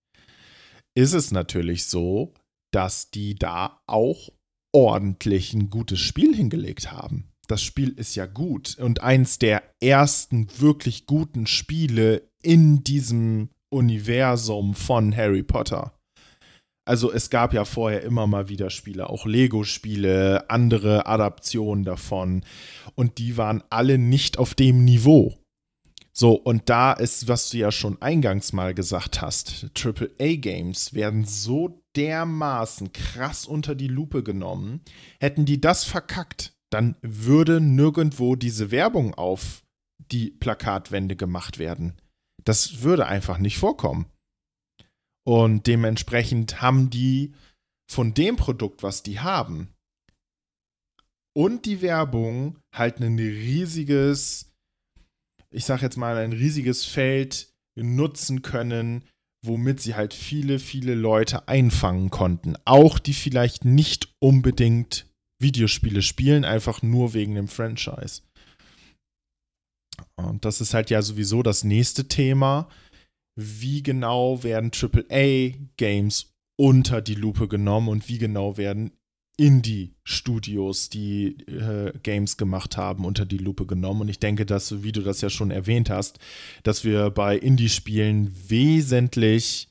[0.97, 2.33] ist es natürlich so,
[2.73, 4.31] dass die da auch
[4.75, 7.29] ordentlich ein gutes Spiel hingelegt haben.
[7.47, 14.75] Das Spiel ist ja gut und eins der ersten wirklich guten Spiele in diesem Universum
[14.75, 15.93] von Harry Potter.
[16.85, 22.45] Also es gab ja vorher immer mal wieder Spiele, auch Lego-Spiele, andere Adaptionen davon
[22.95, 25.35] und die waren alle nicht auf dem Niveau.
[26.19, 31.83] So, und da ist, was du ja schon eingangs mal gesagt hast, AAA-Games werden so
[31.95, 34.81] dermaßen krass unter die Lupe genommen.
[35.21, 39.63] Hätten die das verkackt, dann würde nirgendwo diese Werbung auf
[40.11, 41.95] die Plakatwände gemacht werden.
[42.45, 44.07] Das würde einfach nicht vorkommen.
[45.25, 47.35] Und dementsprechend haben die
[47.91, 49.73] von dem Produkt, was die haben,
[51.37, 54.47] und die Werbung halt ein riesiges
[55.57, 59.05] ich sag jetzt mal, ein riesiges Feld nutzen können,
[59.45, 62.57] womit sie halt viele, viele Leute einfangen konnten.
[62.65, 65.06] Auch die vielleicht nicht unbedingt
[65.39, 68.23] Videospiele spielen, einfach nur wegen dem Franchise.
[70.17, 72.69] Und das ist halt ja sowieso das nächste Thema.
[73.39, 78.93] Wie genau werden AAA-Games unter die Lupe genommen und wie genau werden
[79.39, 84.03] Indie-Studios, die äh, Games gemacht haben, unter die Lupe genommen.
[84.03, 86.19] Und ich denke, dass, wie du das ja schon erwähnt hast,
[86.63, 89.69] dass wir bei Indie-Spielen wesentlich,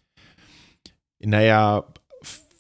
[1.20, 1.84] naja,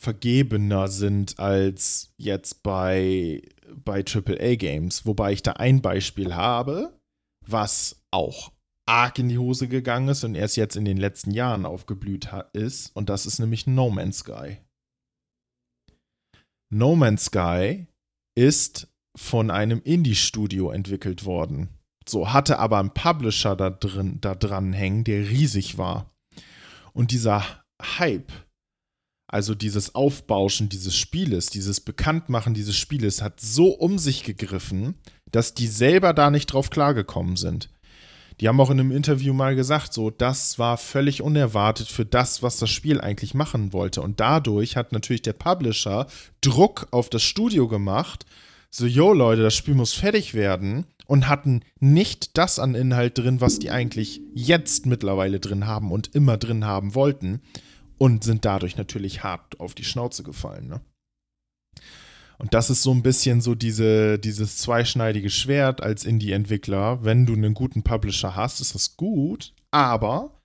[0.05, 3.41] vergebener sind als jetzt bei,
[3.83, 5.05] bei AAA-Games.
[5.05, 6.97] Wobei ich da ein Beispiel habe,
[7.45, 8.51] was auch
[8.85, 12.95] arg in die Hose gegangen ist und erst jetzt in den letzten Jahren aufgeblüht ist.
[12.95, 14.59] Und das ist nämlich No Man's Sky.
[16.69, 17.87] No Man's Sky
[18.35, 18.87] ist
[19.17, 21.69] von einem Indie-Studio entwickelt worden.
[22.07, 26.11] So hatte aber einen Publisher da drin, da dran hängen, der riesig war.
[26.93, 27.43] Und dieser
[27.81, 28.31] Hype,
[29.27, 34.95] also dieses Aufbauschen dieses Spieles, dieses Bekanntmachen dieses Spieles hat so um sich gegriffen,
[35.31, 37.69] dass die selber da nicht drauf klargekommen sind.
[38.41, 42.43] Die haben auch in einem Interview mal gesagt, so, das war völlig unerwartet für das,
[42.43, 44.01] was das Spiel eigentlich machen wollte.
[44.01, 46.07] Und dadurch hat natürlich der Publisher
[46.41, 48.25] Druck auf das Studio gemacht,
[48.69, 53.39] so, yo Leute, das Spiel muss fertig werden und hatten nicht das an Inhalt drin,
[53.39, 57.41] was die eigentlich jetzt mittlerweile drin haben und immer drin haben wollten
[57.97, 60.67] und sind dadurch natürlich hart auf die Schnauze gefallen.
[60.67, 60.81] Ne?
[62.37, 67.03] Und das ist so ein bisschen so diese, dieses zweischneidige Schwert als Indie-Entwickler.
[67.03, 70.41] Wenn du einen guten Publisher hast, ist das gut, aber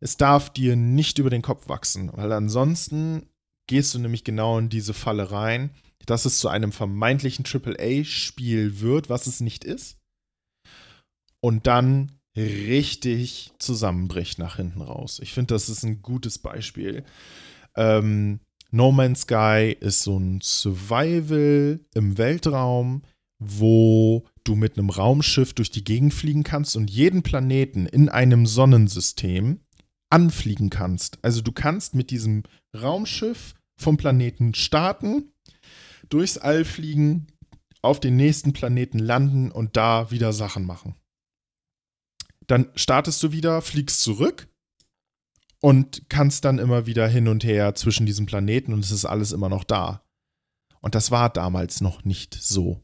[0.00, 3.28] es darf dir nicht über den Kopf wachsen, weil ansonsten
[3.68, 5.70] gehst du nämlich genau in diese Falle rein,
[6.06, 9.98] dass es zu einem vermeintlichen AAA-Spiel wird, was es nicht ist.
[11.42, 15.20] Und dann richtig zusammenbricht nach hinten raus.
[15.22, 17.04] Ich finde, das ist ein gutes Beispiel.
[17.76, 18.40] Ähm,
[18.70, 23.02] No Man's Sky ist so ein Survival im Weltraum,
[23.40, 28.46] wo du mit einem Raumschiff durch die Gegend fliegen kannst und jeden Planeten in einem
[28.46, 29.60] Sonnensystem
[30.10, 31.18] anfliegen kannst.
[31.22, 32.44] Also du kannst mit diesem
[32.80, 35.32] Raumschiff vom Planeten starten,
[36.08, 37.28] durchs All fliegen,
[37.82, 40.94] auf den nächsten Planeten landen und da wieder Sachen machen.
[42.50, 44.48] Dann startest du wieder, fliegst zurück
[45.60, 49.30] und kannst dann immer wieder hin und her zwischen diesen Planeten und es ist alles
[49.30, 50.04] immer noch da.
[50.80, 52.82] Und das war damals noch nicht so.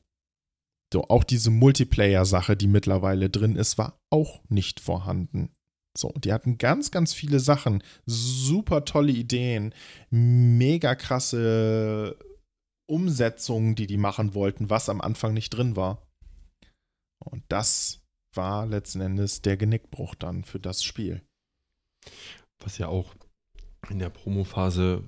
[0.92, 5.50] So, auch diese Multiplayer-Sache, die mittlerweile drin ist, war auch nicht vorhanden.
[5.98, 9.74] So, die hatten ganz, ganz viele Sachen, super tolle Ideen,
[10.10, 12.16] mega krasse
[12.88, 16.06] Umsetzungen, die die machen wollten, was am Anfang nicht drin war.
[17.18, 18.05] Und das
[18.36, 21.22] war letzten Endes der Genickbruch dann für das Spiel
[22.60, 23.14] was ja auch
[23.88, 25.04] in der Promophase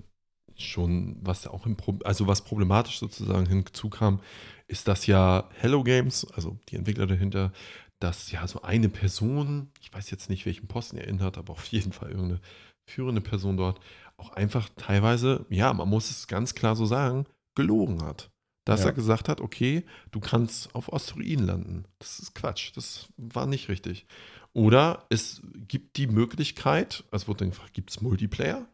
[0.57, 4.21] schon, was auch im Pro also was problematisch sozusagen hinzukam,
[4.67, 7.53] ist, dass ja Hello Games, also die Entwickler dahinter,
[8.01, 11.67] dass ja so eine Person, ich weiß jetzt nicht, welchen Posten er innehat, aber auf
[11.67, 12.41] jeden Fall irgendeine
[12.89, 13.81] führende Person dort,
[14.17, 18.31] auch einfach teilweise, ja, man muss es ganz klar so sagen, gelogen hat.
[18.69, 18.89] Dass ja.
[18.89, 21.85] er gesagt hat, okay, du kannst auf Asteroiden landen.
[22.01, 22.73] Das ist Quatsch.
[22.77, 24.05] Das war nicht richtig.
[24.53, 28.67] Oder es gibt die Möglichkeit, es wurde dann gefragt, gibt es Multiplayer?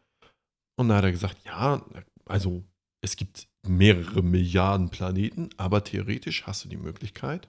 [0.77, 1.81] Und da hat er gesagt, ja,
[2.25, 2.61] also
[2.99, 7.47] es gibt mehrere Milliarden Planeten, aber theoretisch hast du die Möglichkeit,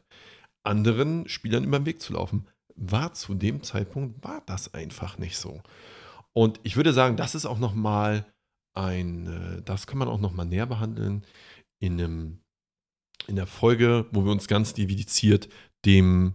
[0.62, 2.46] anderen Spielern über den Weg zu laufen.
[2.76, 5.62] War zu dem Zeitpunkt, war das einfach nicht so.
[6.32, 8.24] Und ich würde sagen, das ist auch nochmal
[8.72, 11.24] ein, äh, das kann man auch nochmal näher behandeln
[11.78, 12.40] in, einem,
[13.26, 15.48] in der Folge, wo wir uns ganz dediziert
[15.84, 16.34] dem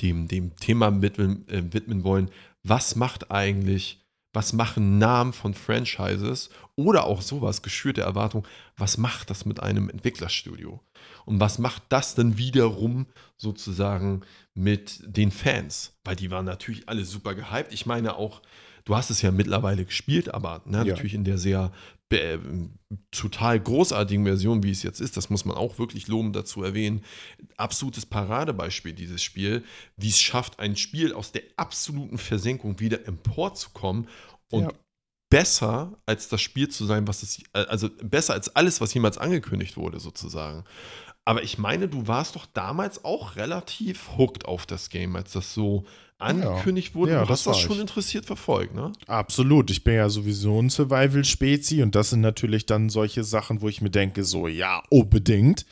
[0.00, 2.30] dem, dem Thema widmen, äh, widmen wollen,
[2.62, 9.30] was macht eigentlich, was machen Namen von Franchises oder auch sowas, geschürte Erwartung, was macht
[9.30, 10.80] das mit einem Entwicklerstudio?
[11.24, 14.22] Und was macht das denn wiederum sozusagen
[14.54, 15.96] mit den Fans?
[16.04, 17.72] Weil die waren natürlich alle super gehypt.
[17.72, 18.42] Ich meine auch,
[18.86, 20.84] du hast es ja mittlerweile gespielt, aber ne, ja.
[20.84, 21.72] natürlich in der sehr
[22.10, 22.38] äh,
[23.10, 27.02] total großartigen Version, wie es jetzt ist, das muss man auch wirklich lobend dazu erwähnen.
[27.56, 29.64] Absolutes Paradebeispiel dieses Spiel,
[29.96, 34.08] wie es schafft, ein Spiel aus der absoluten Versenkung wieder emporzukommen
[34.50, 34.72] und ja.
[35.30, 39.76] besser als das Spiel zu sein, was es, also besser als alles, was jemals angekündigt
[39.76, 40.64] wurde, sozusagen.
[41.26, 45.52] Aber ich meine, du warst doch damals auch relativ hooked auf das Game, als das
[45.52, 45.84] so
[46.18, 47.12] angekündigt wurde.
[47.12, 47.80] Ja, du hast das, das schon ich.
[47.80, 48.92] interessiert verfolgt, ne?
[49.08, 49.70] Absolut.
[49.72, 53.82] Ich bin ja sowieso ein Survival-Spezi und das sind natürlich dann solche Sachen, wo ich
[53.82, 55.66] mir denke, so, ja, unbedingt.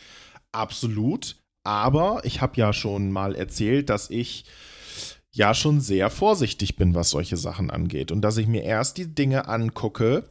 [0.50, 1.36] Absolut.
[1.62, 4.46] Aber ich habe ja schon mal erzählt, dass ich
[5.30, 8.10] ja schon sehr vorsichtig bin, was solche Sachen angeht.
[8.10, 10.28] Und dass ich mir erst die Dinge angucke,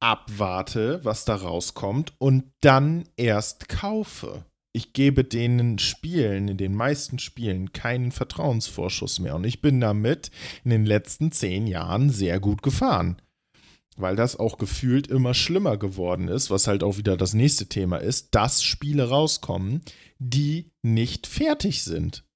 [0.00, 4.44] abwarte, was da rauskommt und dann erst kaufe
[4.76, 9.36] ich gebe den Spielen, in den meisten Spielen, keinen Vertrauensvorschuss mehr.
[9.36, 10.32] Und ich bin damit
[10.64, 13.22] in den letzten zehn Jahren sehr gut gefahren.
[13.96, 17.98] Weil das auch gefühlt immer schlimmer geworden ist, was halt auch wieder das nächste Thema
[17.98, 19.82] ist, dass Spiele rauskommen,
[20.18, 22.26] die nicht fertig sind.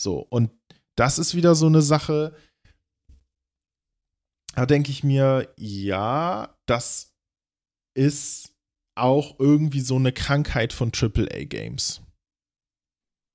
[0.00, 0.50] So, und
[0.96, 2.34] das ist wieder so eine Sache,
[4.54, 7.12] da denke ich mir, ja, das
[7.94, 8.55] ist
[8.96, 12.02] auch irgendwie so eine Krankheit von AAA-Games.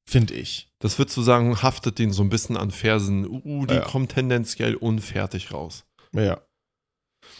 [0.10, 0.70] Finde ich.
[0.80, 3.26] Das würdest du sagen, haftet den so ein bisschen an Fersen.
[3.28, 3.82] Uh, die ja.
[3.82, 5.86] kommen tendenziell unfertig raus.
[6.14, 6.42] Ja.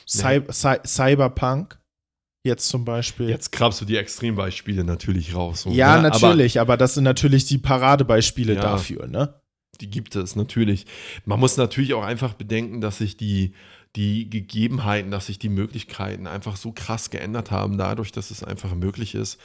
[0.08, 1.80] Cy Cy Cyberpunk
[2.46, 3.30] jetzt zum Beispiel.
[3.30, 5.64] Jetzt grabst du die Extrembeispiele natürlich raus.
[5.64, 6.04] So, ja, ne?
[6.10, 9.42] natürlich, aber, aber, das sind natürlich die Paradebeispiele ja, dafür, ne?
[9.82, 10.86] die gibt es natürlich.
[11.26, 13.54] Man muss natürlich auch einfach bedenken, dass sich die,
[13.96, 18.74] die Gegebenheiten, dass sich die Möglichkeiten einfach so krass geändert haben, dadurch, dass es einfach
[18.74, 19.40] möglich ist,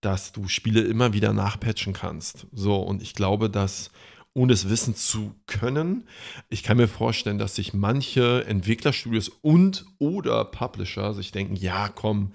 [0.00, 2.46] dass du Spiele immer wieder nachpatchen kannst.
[2.52, 3.90] So, und ich glaube, dass
[4.34, 6.04] ohne es wissen zu können.
[6.48, 12.32] Ich kann mir vorstellen, dass sich manche Entwicklerstudios und oder Publisher sich denken, ja, komm,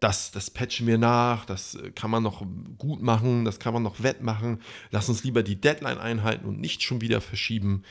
[0.00, 2.44] das, das patchen wir nach, das kann man noch
[2.76, 4.60] gut machen, das kann man noch wettmachen.
[4.90, 7.82] Lass uns lieber die Deadline einhalten und nicht schon wieder verschieben.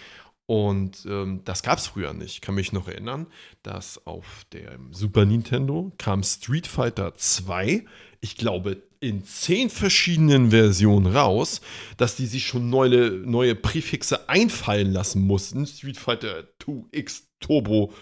[0.47, 2.35] Und ähm, das gab es früher nicht.
[2.35, 3.27] Ich kann mich noch erinnern,
[3.63, 7.83] dass auf dem Super Nintendo kam Street Fighter 2,
[8.21, 11.61] ich glaube in zehn verschiedenen Versionen raus,
[11.97, 15.67] dass die sich schon neue, neue Präfixe einfallen lassen mussten.
[15.67, 17.93] Street Fighter 2X Turbo,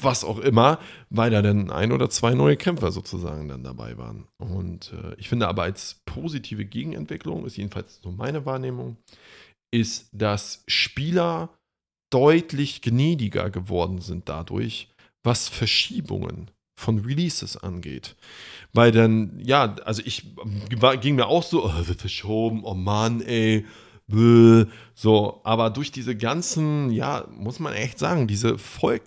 [0.00, 0.78] was auch immer,
[1.10, 4.28] weil da dann ein oder zwei neue Kämpfer sozusagen dann dabei waren.
[4.38, 8.98] Und äh, ich finde aber als positive Gegenentwicklung, ist jedenfalls so meine Wahrnehmung,
[9.72, 11.50] ist, dass Spieler
[12.10, 14.88] deutlich gnädiger geworden sind dadurch,
[15.22, 18.16] was Verschiebungen von Releases angeht.
[18.72, 20.34] Weil dann, ja, also ich
[20.76, 23.64] war, ging mir auch so, oh, wird verschoben, oh Mann, ey,
[24.06, 29.00] bäh, so, aber durch diese ganzen, ja, muss man echt sagen, diese voll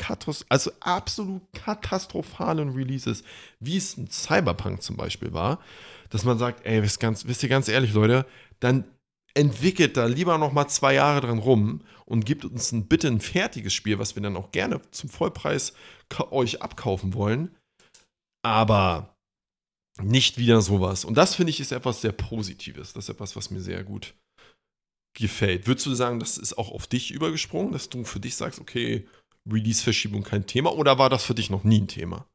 [0.50, 3.24] also absolut katastrophalen Releases,
[3.60, 5.60] wie es ein Cyberpunk zum Beispiel war,
[6.10, 8.26] dass man sagt, ey, wisst, ganz, wisst ihr ganz ehrlich, Leute,
[8.60, 8.84] dann
[9.34, 13.21] entwickelt da lieber noch mal zwei Jahre dran rum und gibt uns ein, bitte ein
[13.21, 15.73] fertiges Spiel, was wir dann auch gerne zum Vollpreis
[16.32, 17.55] euch abkaufen wollen.
[18.43, 19.15] Aber
[20.01, 21.05] nicht wieder sowas.
[21.05, 22.93] Und das finde ich ist etwas sehr Positives.
[22.93, 24.15] Das ist etwas, was mir sehr gut
[25.17, 25.67] gefällt.
[25.67, 29.07] Würdest du sagen, das ist auch auf dich übergesprungen, dass du für dich sagst, okay,
[29.49, 32.25] Release-Verschiebung kein Thema oder war das für dich noch nie ein Thema?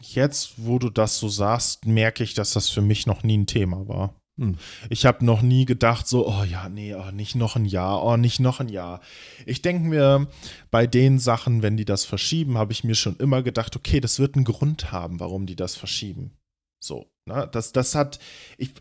[0.00, 3.46] Jetzt, wo du das so sagst, merke ich, dass das für mich noch nie ein
[3.46, 4.14] Thema war.
[4.38, 4.56] Hm.
[4.90, 8.16] Ich habe noch nie gedacht, so, oh ja, nee, oh, nicht noch ein Jahr, oh,
[8.16, 9.00] nicht noch ein Jahr.
[9.46, 10.28] Ich denke mir,
[10.70, 14.18] bei den Sachen, wenn die das verschieben, habe ich mir schon immer gedacht, okay, das
[14.18, 16.32] wird einen Grund haben, warum die das verschieben.
[16.78, 17.48] So, ne?
[17.50, 18.18] das, das hat,
[18.58, 18.72] ich,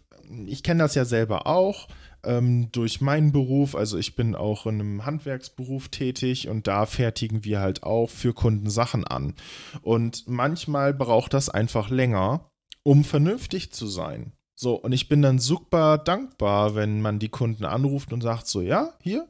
[0.46, 1.88] ich kenne das ja selber auch
[2.26, 3.76] ähm, durch meinen Beruf.
[3.76, 8.34] Also ich bin auch in einem Handwerksberuf tätig und da fertigen wir halt auch für
[8.34, 9.36] Kunden Sachen an.
[9.82, 12.50] Und manchmal braucht das einfach länger,
[12.84, 14.34] um vernünftig zu sein.
[14.58, 18.62] So, und ich bin dann super dankbar, wenn man die Kunden anruft und sagt so,
[18.62, 19.28] ja, hier,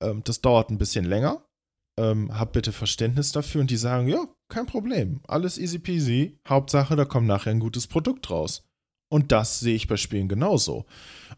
[0.00, 1.44] ähm, das dauert ein bisschen länger,
[1.98, 6.96] ähm, hab bitte Verständnis dafür und die sagen, ja, kein Problem, alles easy peasy, Hauptsache,
[6.96, 8.64] da kommt nachher ein gutes Produkt raus.
[9.12, 10.86] Und das sehe ich bei Spielen genauso.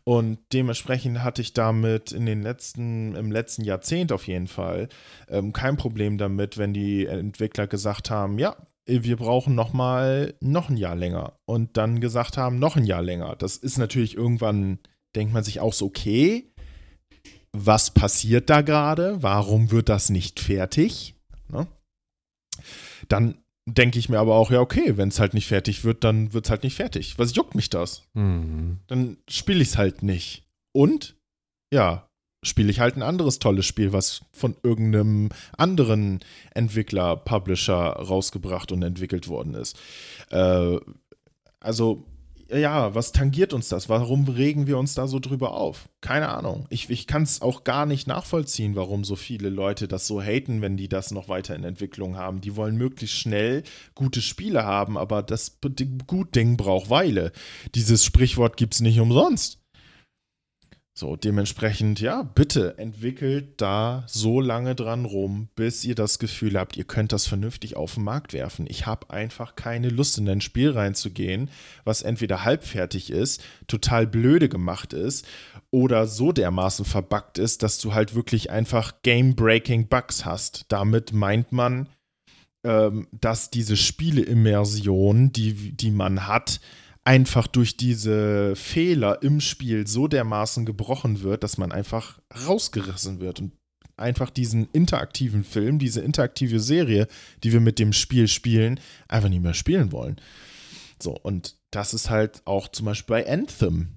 [0.04, 4.88] Und dementsprechend hatte ich damit in den letzten, im letzten Jahrzehnt auf jeden Fall
[5.28, 8.56] ähm, kein Problem damit, wenn die Entwickler gesagt haben, ja,
[8.86, 13.02] wir brauchen noch mal noch ein Jahr länger und dann gesagt haben, noch ein Jahr
[13.02, 13.34] länger.
[13.36, 14.78] Das ist natürlich irgendwann,
[15.14, 16.52] denkt man sich auch so, okay,
[17.52, 19.22] was passiert da gerade?
[19.22, 21.14] Warum wird das nicht fertig?
[21.48, 21.66] Ne?
[23.08, 26.32] Dann denke ich mir aber auch, ja, okay, wenn es halt nicht fertig wird, dann
[26.32, 27.18] wird es halt nicht fertig.
[27.18, 28.04] Was juckt mich das?
[28.14, 28.78] Mhm.
[28.86, 30.46] Dann spiele ich es halt nicht.
[30.72, 31.16] Und
[31.72, 32.05] ja,
[32.46, 36.20] spiele ich halt ein anderes tolles Spiel, was von irgendeinem anderen
[36.54, 39.78] Entwickler, Publisher rausgebracht und entwickelt worden ist.
[40.30, 40.78] Äh,
[41.60, 42.04] also,
[42.50, 43.88] ja, was tangiert uns das?
[43.88, 45.88] Warum regen wir uns da so drüber auf?
[46.00, 46.66] Keine Ahnung.
[46.70, 50.62] Ich, ich kann es auch gar nicht nachvollziehen, warum so viele Leute das so haten,
[50.62, 52.40] wenn die das noch weiter in Entwicklung haben.
[52.40, 55.58] Die wollen möglichst schnell gute Spiele haben, aber das
[56.06, 57.32] Gut Ding braucht Weile.
[57.74, 59.58] Dieses Sprichwort gibt es nicht umsonst.
[60.98, 66.78] So, dementsprechend, ja, bitte entwickelt da so lange dran rum, bis ihr das Gefühl habt,
[66.78, 68.64] ihr könnt das vernünftig auf den Markt werfen.
[68.66, 71.50] Ich habe einfach keine Lust, in ein Spiel reinzugehen,
[71.84, 75.26] was entweder halbfertig ist, total blöde gemacht ist
[75.70, 80.64] oder so dermaßen verbuggt ist, dass du halt wirklich einfach game-breaking Bugs hast.
[80.68, 81.90] Damit meint man,
[82.64, 86.58] ähm, dass diese Spieleimmersion, die, die man hat,
[87.06, 93.40] einfach durch diese Fehler im Spiel so dermaßen gebrochen wird, dass man einfach rausgerissen wird
[93.40, 93.52] und
[93.96, 97.06] einfach diesen interaktiven Film, diese interaktive Serie,
[97.44, 100.20] die wir mit dem Spiel spielen, einfach nicht mehr spielen wollen.
[101.00, 103.92] So, und das ist halt auch zum Beispiel bei Anthem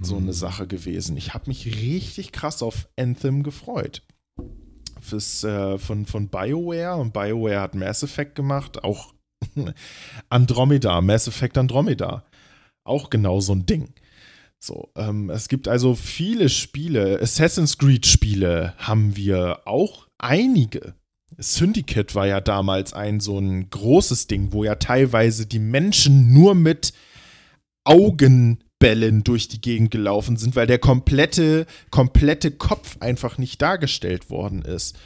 [0.00, 0.32] so eine hm.
[0.32, 1.16] Sache gewesen.
[1.16, 4.02] Ich habe mich richtig krass auf Anthem gefreut.
[5.00, 9.14] Fürs, äh, von, von BioWare und BioWare hat Mass Effect gemacht, auch
[10.28, 12.24] Andromeda, Mass Effect Andromeda.
[12.84, 13.94] Auch genau so ein Ding.
[14.58, 20.94] So, ähm, es gibt also viele Spiele, Assassin's Creed-Spiele haben wir auch einige.
[21.38, 26.54] Syndicate war ja damals ein so ein großes Ding, wo ja teilweise die Menschen nur
[26.54, 26.94] mit
[27.84, 34.62] Augenbällen durch die Gegend gelaufen sind, weil der komplette, komplette Kopf einfach nicht dargestellt worden
[34.62, 34.96] ist.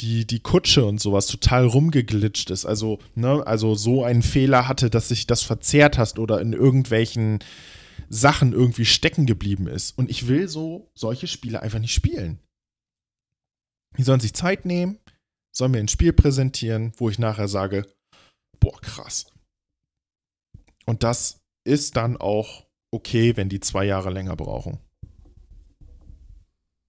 [0.00, 2.64] Die, die Kutsche und sowas total rumgeglitscht ist.
[2.64, 7.38] Also, ne, also so einen Fehler hatte, dass sich das verzerrt hast oder in irgendwelchen
[8.08, 9.96] Sachen irgendwie stecken geblieben ist.
[9.96, 12.38] Und ich will so solche Spiele einfach nicht spielen.
[13.96, 14.98] Die sollen sich Zeit nehmen,
[15.52, 17.86] sollen mir ein Spiel präsentieren, wo ich nachher sage,
[18.58, 19.26] boah, krass.
[20.86, 24.78] Und das ist dann auch okay, wenn die zwei Jahre länger brauchen.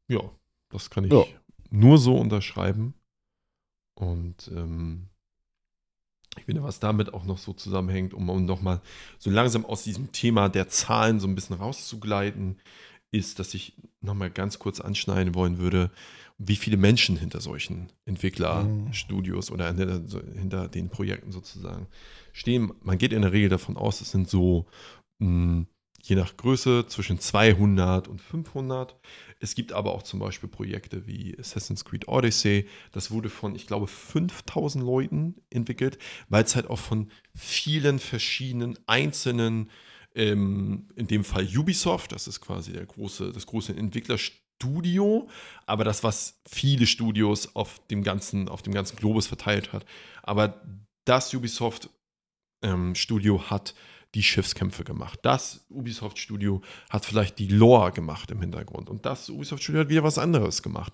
[0.08, 0.22] Ja,
[0.70, 1.26] das kann ich ja.
[1.76, 2.94] Nur so unterschreiben.
[3.96, 5.10] Und ähm,
[6.38, 8.82] ich finde, was damit auch noch so zusammenhängt, um, um nochmal
[9.20, 12.58] so langsam aus diesem Thema der Zahlen so ein bisschen rauszugleiten,
[13.12, 15.92] ist, dass ich nochmal ganz kurz anschneiden wollen würde,
[16.38, 21.88] wie viele Menschen hinter solchen Entwicklerstudios oder hinter, den Projekten sozusagen
[22.34, 22.74] stehen.
[22.82, 24.66] Man geht in der Regel davon aus, es sind so
[25.20, 25.68] mh, hm,
[26.08, 28.96] je nach Größe zwischen 200 und 500.
[29.40, 32.68] Es gibt aber auch zum Beispiel Projekte wie Assassin's Creed Odyssey.
[32.92, 35.98] Das wurde von, ich glaube, 5000 Leuten entwickelt,
[36.30, 39.72] weil es halt auch von vielen verschiedenen einzelnen,
[40.14, 45.28] ähm, in dem Fall Ubisoft, das ist quasi der große, das große Entwicklerstudio,
[45.66, 49.86] aber das, was viele Studios auf dem ganzen, auf dem ganzen Globus verteilt hat.
[50.22, 50.62] Aber
[51.04, 51.90] das Ubisoft
[52.62, 53.74] ähm, Studio hat
[54.16, 55.20] die Schiffskämpfe gemacht.
[55.22, 58.90] Das Ubisoft-Studio hat vielleicht die Lore gemacht im Hintergrund.
[58.90, 60.94] Und das Ubisoft-Studio hat wieder was anderes gemacht.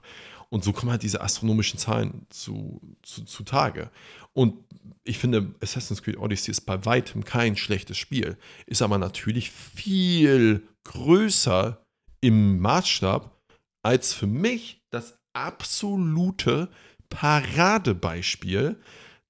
[0.50, 3.90] Und so kommen halt diese astronomischen Zahlen zu, zu, zu Tage.
[4.34, 4.56] Und
[5.04, 10.68] ich finde, Assassin's Creed Odyssey ist bei weitem kein schlechtes Spiel, ist aber natürlich viel
[10.84, 11.86] größer
[12.20, 13.38] im Maßstab
[13.84, 16.70] als für mich das absolute
[17.10, 18.78] Paradebeispiel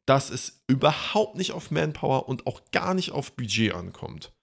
[0.06, 4.34] dass es überhaupt nicht auf Manpower und auch gar nicht auf Budget ankommt.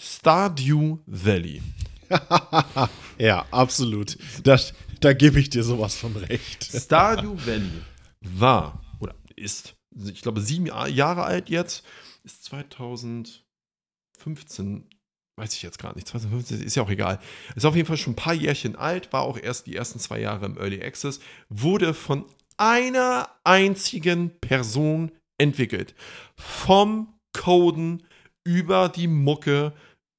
[0.00, 1.62] Stardew Valley.
[3.18, 4.16] ja, absolut.
[4.44, 6.64] Das, da gebe ich dir sowas von recht.
[6.64, 7.82] Stardew Valley
[8.20, 9.74] war oder ist,
[10.06, 11.84] ich glaube, sieben Jahre alt jetzt,
[12.24, 14.88] ist 2015,
[15.36, 17.20] weiß ich jetzt gar nicht, 2015 ist ja auch egal.
[17.54, 20.20] Ist auf jeden Fall schon ein paar Jährchen alt, war auch erst die ersten zwei
[20.20, 22.24] Jahre im Early Access, wurde von
[22.58, 25.94] einer einzigen Person entwickelt.
[26.36, 28.02] Vom Coden
[28.44, 29.72] über die Mucke,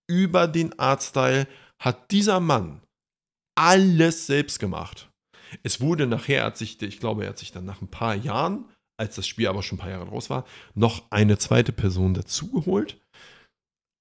[0.10, 1.48] über den Artstyle
[1.80, 2.82] hat dieser Mann
[3.56, 5.10] alles selbst gemacht.
[5.64, 8.66] Es wurde nachher, hat sich, ich glaube, er hat sich dann nach ein paar Jahren,
[8.98, 13.00] als das Spiel aber schon ein paar Jahre raus war, noch eine zweite Person dazugeholt.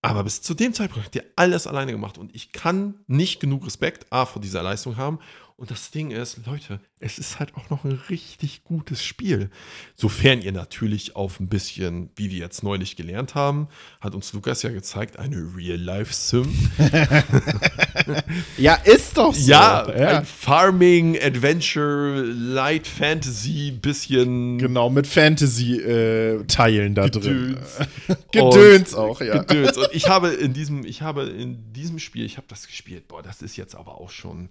[0.05, 3.67] Aber bis zu dem Zeitpunkt hat er alles alleine gemacht und ich kann nicht genug
[3.67, 5.19] Respekt A vor dieser Leistung haben
[5.59, 9.51] und das Ding ist, Leute, es ist halt auch noch ein richtig gutes Spiel.
[9.97, 13.67] Sofern ihr natürlich auf ein bisschen, wie wir jetzt neulich gelernt haben,
[14.01, 16.71] hat uns Lukas ja gezeigt, eine Real-Life-Sim.
[18.57, 19.51] ja, ist doch so.
[19.51, 20.19] Ja, ja.
[20.19, 24.59] ein Farming, Adventure, Light Fantasy, bisschen.
[24.59, 27.25] Genau, mit Fantasy-Teilen äh, da Gedöns.
[27.25, 28.17] drin.
[28.31, 29.43] Gedöns auch, ja.
[29.43, 29.77] Gedöns.
[29.77, 33.25] Und ich habe in diesem, ich habe in diesem Spiel, ich habe das gespielt, boah,
[33.25, 34.51] das ist jetzt aber auch schon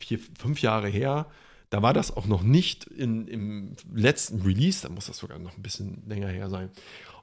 [0.00, 1.26] vier, fünf Jahre her.
[1.70, 5.56] Da war das auch noch nicht in, im letzten Release, da muss das sogar noch
[5.56, 6.70] ein bisschen länger her sein.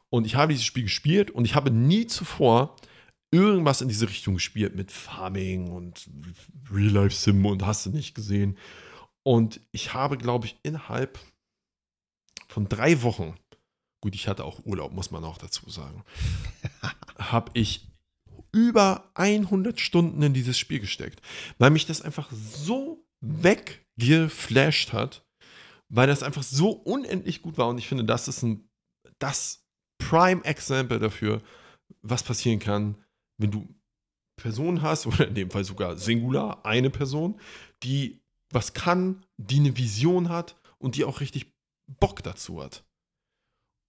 [0.10, 2.76] Und ich habe dieses Spiel gespielt und ich habe nie zuvor
[3.32, 6.08] irgendwas in diese Richtung gespielt mit Farming und
[6.72, 8.58] Real-Life-Sim und hast du nicht gesehen.
[9.24, 11.20] Und ich habe, glaube ich, innerhalb
[12.48, 13.34] von drei Wochen,
[14.02, 16.04] gut, ich hatte auch Urlaub, muss man auch dazu sagen,
[17.18, 17.88] habe ich
[18.54, 21.22] über 100 Stunden in dieses Spiel gesteckt,
[21.58, 25.26] weil mich das einfach so weggeflasht hat,
[25.90, 28.70] weil das einfach so unendlich gut war und ich finde, das ist ein
[29.20, 29.66] das
[30.00, 31.42] Prime Example dafür,
[32.02, 33.04] was passieren kann,
[33.40, 33.68] wenn du
[34.40, 37.40] Personen hast oder in dem Fall sogar Singular eine Person,
[37.84, 41.52] die was kann, die eine Vision hat und die auch richtig
[42.00, 42.86] Bock dazu hat.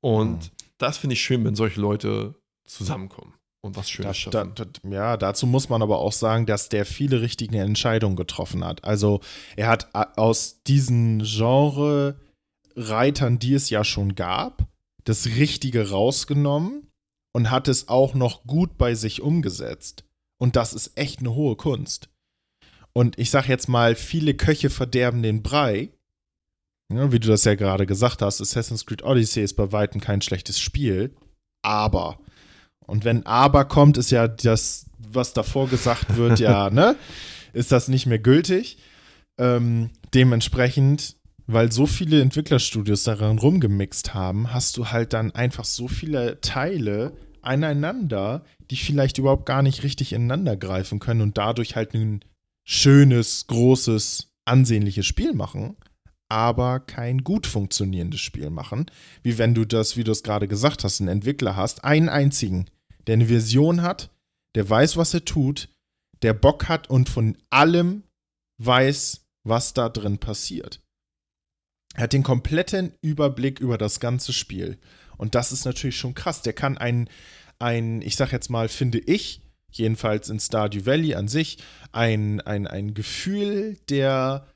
[0.02, 0.50] Und mhm.
[0.78, 2.34] das finde ich schön, wenn solche Leute
[2.66, 3.34] zusammenkommen
[3.64, 6.84] und was Schönes da, da, da, ja, dazu muss man aber auch sagen, dass der
[6.84, 8.84] viele richtige Entscheidungen getroffen hat.
[8.84, 9.20] Also
[9.56, 9.88] er hat
[10.18, 14.66] aus diesen Genre-Reitern, die es ja schon gab,
[15.04, 16.90] das Richtige rausgenommen
[17.34, 20.04] und hat es auch noch gut bei sich umgesetzt.
[20.38, 22.10] Und das ist echt eine hohe Kunst.
[22.92, 25.88] Und ich sag jetzt mal, viele Köche verderben den Brei.
[26.92, 30.20] Ja, wie du das ja gerade gesagt hast, Assassin's Creed Odyssey ist bei weitem kein
[30.20, 31.16] schlechtes Spiel.
[31.62, 32.18] Aber
[32.86, 36.96] und wenn aber kommt, ist ja das, was davor gesagt wird, ja, ne?
[37.52, 38.78] Ist das nicht mehr gültig.
[39.38, 41.16] Ähm, dementsprechend,
[41.46, 47.12] weil so viele Entwicklerstudios daran rumgemixt haben, hast du halt dann einfach so viele Teile
[47.42, 52.20] aneinander, die vielleicht überhaupt gar nicht richtig ineinander greifen können und dadurch halt ein
[52.64, 55.76] schönes, großes, ansehnliches Spiel machen,
[56.28, 58.86] aber kein gut funktionierendes Spiel machen.
[59.22, 62.66] Wie wenn du das, wie du es gerade gesagt hast, einen Entwickler hast, einen einzigen,
[63.06, 64.10] der eine Vision hat,
[64.54, 65.68] der weiß, was er tut,
[66.22, 68.04] der Bock hat und von allem
[68.58, 70.80] weiß, was da drin passiert.
[71.94, 74.78] Er hat den kompletten Überblick über das ganze Spiel.
[75.16, 76.42] Und das ist natürlich schon krass.
[76.42, 77.08] Der kann ein,
[77.58, 81.58] ein ich sag jetzt mal, finde ich, jedenfalls in Stardew Valley an sich,
[81.92, 84.46] ein, ein, ein Gefühl der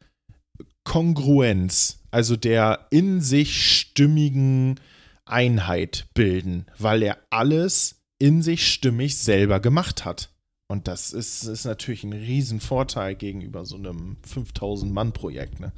[0.84, 4.80] Kongruenz, also der in sich stimmigen
[5.24, 10.30] Einheit bilden, weil er alles in sich stimmig selber gemacht hat.
[10.66, 15.60] Und das ist, ist natürlich ein Riesenvorteil gegenüber so einem 5000-Mann-Projekt.
[15.60, 15.72] Ne?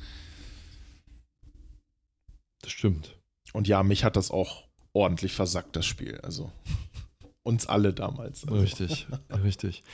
[2.62, 3.16] Das stimmt.
[3.52, 6.18] Und ja, mich hat das auch ordentlich versackt, das Spiel.
[6.22, 6.50] Also
[7.42, 8.44] uns alle damals.
[8.44, 8.60] Also.
[8.60, 9.06] Richtig,
[9.44, 9.84] richtig.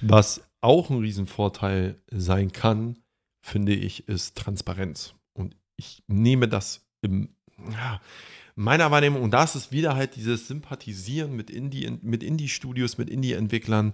[0.00, 2.98] Was auch ein Riesenvorteil sein kann,
[3.40, 5.14] finde ich, ist Transparenz.
[5.34, 7.36] Und ich nehme das im,
[7.70, 8.00] ja,
[8.56, 13.92] meiner Wahrnehmung, und das ist wieder halt dieses Sympathisieren mit Indie, mit Indie-Studios, mit Indie-Entwicklern.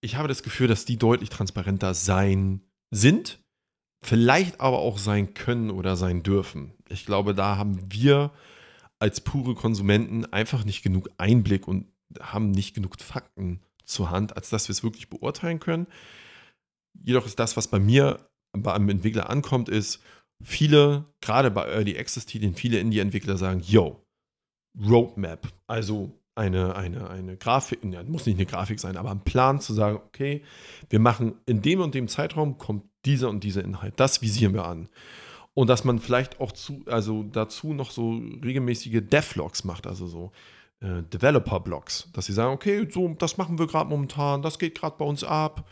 [0.00, 2.60] Ich habe das Gefühl, dass die deutlich transparenter sein
[2.90, 3.38] sind,
[4.02, 6.72] vielleicht aber auch sein können oder sein dürfen.
[6.88, 8.32] Ich glaube, da haben wir
[8.98, 11.86] als pure Konsumenten einfach nicht genug Einblick und
[12.20, 15.86] haben nicht genug Fakten zur Hand, als dass wir es wirklich beurteilen können.
[17.02, 20.00] Jedoch ist das, was bei mir bei einem Entwickler ankommt, ist,
[20.42, 24.02] viele, gerade bei Early Access-Titeln, viele Indie-Entwickler sagen, yo,
[24.78, 29.60] Roadmap, also eine, eine, eine Grafik, ja, muss nicht eine Grafik sein, aber ein Plan
[29.60, 30.42] zu sagen, okay,
[30.90, 33.94] wir machen in dem und dem Zeitraum kommt dieser und dieser Inhalt.
[33.96, 34.88] Das visieren wir an.
[35.54, 38.10] Und dass man vielleicht auch zu, also dazu noch so
[38.44, 40.32] regelmäßige Devlogs macht, also so
[40.80, 44.96] äh, Developer-Blogs, dass sie sagen, okay, so, das machen wir gerade momentan, das geht gerade
[44.98, 45.66] bei uns ab.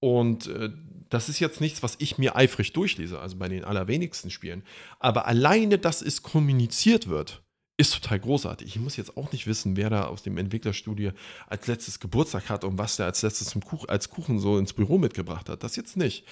[0.00, 0.70] Und äh,
[1.10, 4.62] das ist jetzt nichts, was ich mir eifrig durchlese, also bei den allerwenigsten Spielen.
[4.98, 7.42] Aber alleine, dass es kommuniziert wird,
[7.80, 8.68] ist total großartig.
[8.68, 11.12] Ich muss jetzt auch nicht wissen, wer da aus dem Entwicklerstudio
[11.46, 14.74] als letztes Geburtstag hat und was der als letztes zum Kuchen, als Kuchen so ins
[14.74, 15.62] Büro mitgebracht hat.
[15.62, 16.26] Das jetzt nicht.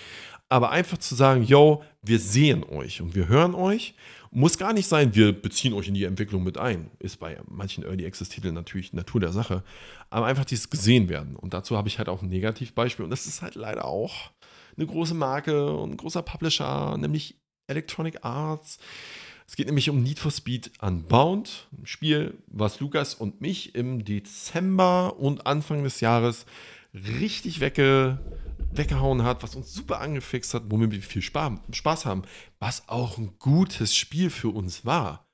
[0.51, 3.95] Aber einfach zu sagen, yo, wir sehen euch und wir hören euch,
[4.31, 6.91] muss gar nicht sein, wir beziehen euch in die Entwicklung mit ein.
[6.99, 9.65] Ist bei manchen Early Access Titeln natürlich Natur der Sache.
[10.11, 11.35] Aber einfach dieses gesehen werden.
[11.35, 13.05] Und dazu habe ich halt auch ein Negativbeispiel.
[13.05, 14.31] Und das ist halt leider auch
[14.77, 17.37] eine große Marke und ein großer Publisher, nämlich
[17.69, 18.79] Electronic Arts
[19.49, 24.05] es geht nämlich um Need for Speed Unbound, ein Spiel, was Lukas und mich im
[24.05, 26.45] Dezember und Anfang des Jahres
[26.93, 28.19] richtig wegge
[28.71, 32.23] weggehauen hat, was uns super angefixt hat, womit wir viel Spaß haben,
[32.59, 35.27] was auch ein gutes Spiel für uns war.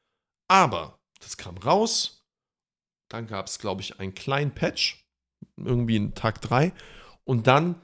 [0.48, 2.24] Aber das kam raus,
[3.10, 5.04] dann gab es, glaube ich, einen kleinen Patch,
[5.56, 6.72] irgendwie in Tag 3,
[7.24, 7.82] und dann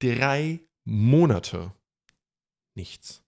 [0.00, 1.74] drei Monate
[2.76, 3.24] nichts.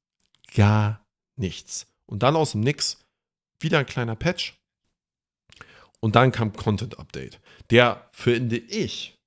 [0.55, 1.05] Gar
[1.37, 1.89] nichts.
[2.07, 3.05] Und dann aus dem Nix
[3.61, 4.59] wieder ein kleiner Patch.
[6.01, 7.41] Und dann kam Content Update.
[7.71, 9.19] Der, finde ich,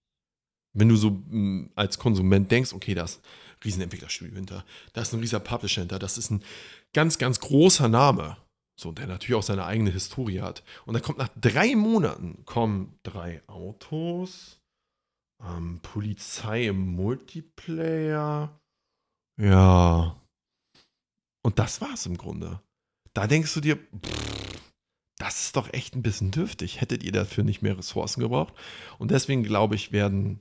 [0.73, 5.01] wenn du so mh, mm, als Konsument denkst, okay, da ist ein Riesenentwicklerstudio hinter, da
[5.01, 6.43] ist ein riesiger Publisher hinter, das ist ein
[6.93, 8.38] ganz, ganz großer Name.
[8.80, 10.63] So, der natürlich auch seine eigene Historie hat.
[10.86, 14.61] Und dann kommt nach drei Monaten kommen drei Autos,
[15.43, 18.57] ähm, Polizei im Multiplayer.
[19.38, 20.15] Ja.
[21.43, 22.61] Und das war's im Grunde
[23.20, 23.78] da denkst du dir,
[25.17, 26.80] das ist doch echt ein bisschen dürftig.
[26.80, 28.53] Hättet ihr dafür nicht mehr Ressourcen gebraucht?
[28.97, 30.39] Und deswegen glaube ich, werden,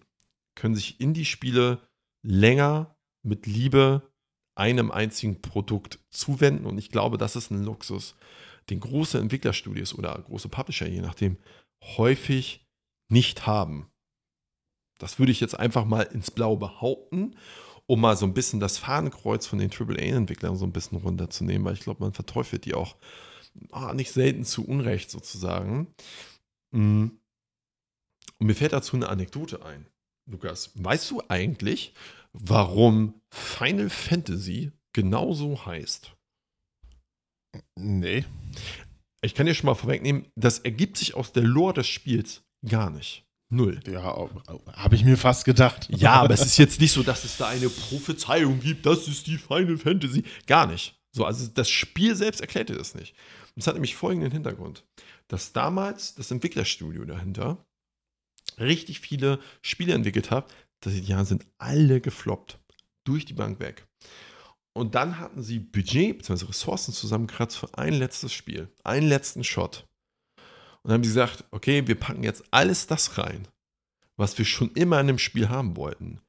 [0.55, 1.81] können sich Indie-Spiele
[2.23, 4.13] länger mit Liebe
[4.55, 6.67] einem einzigen Produkt zuwenden.
[6.67, 8.15] Und ich glaube, das ist ein Luxus,
[8.71, 11.37] den große Entwicklerstudios oder große Publisher, je nachdem,
[11.83, 12.65] häufig
[13.11, 13.91] nicht haben.
[15.01, 17.35] Das würde ich jetzt einfach mal ins Blau behaupten
[17.89, 21.75] um mal so ein bisschen das Fahnenkreuz von den AAA-Entwicklern so ein bisschen runterzunehmen, weil
[21.75, 22.97] ich glaube, man verteufelt die auch
[23.73, 25.89] ah, nicht selten zu Unrecht sozusagen.
[26.71, 27.07] Mm.
[28.41, 29.87] Und mir fällt dazu eine Anekdote ein.
[30.31, 31.95] Lukas, weißt du eigentlich,
[32.35, 36.15] warum Final Fantasy genauso heißt?
[37.75, 38.27] Nee.
[39.23, 42.91] Ich kann dir schon mal vorwegnehmen, das ergibt sich aus der Lore des Spiels gar
[42.91, 43.25] nicht.
[43.51, 43.81] Null.
[43.87, 44.29] Ja,
[44.75, 45.89] habe ich mir fast gedacht.
[45.91, 49.27] Ja, aber es ist jetzt nicht so, dass es da eine Prophezeiung gibt, das ist
[49.27, 50.25] die Final Fantasy.
[50.47, 51.01] Gar nicht.
[51.13, 53.15] So, also das Spiel selbst erklärte das nicht.
[53.57, 54.85] Das hat nämlich folgenden Hintergrund:
[55.29, 57.65] Dass damals das Entwicklerstudio dahinter
[58.59, 62.59] richtig viele Spiele entwickelt hat, dass die Jahre sind alle gefloppt.
[63.05, 63.87] Durch die Bank weg.
[64.75, 66.45] Und dann hatten sie Budget bzw.
[66.45, 69.88] Ressourcen zusammengekratzt für ein letztes Spiel, einen letzten Shot.
[70.83, 73.49] Und haben gesagt, okay, wir packen jetzt alles das rein,
[74.17, 76.21] was wir schon immer in einem Spiel haben wollten.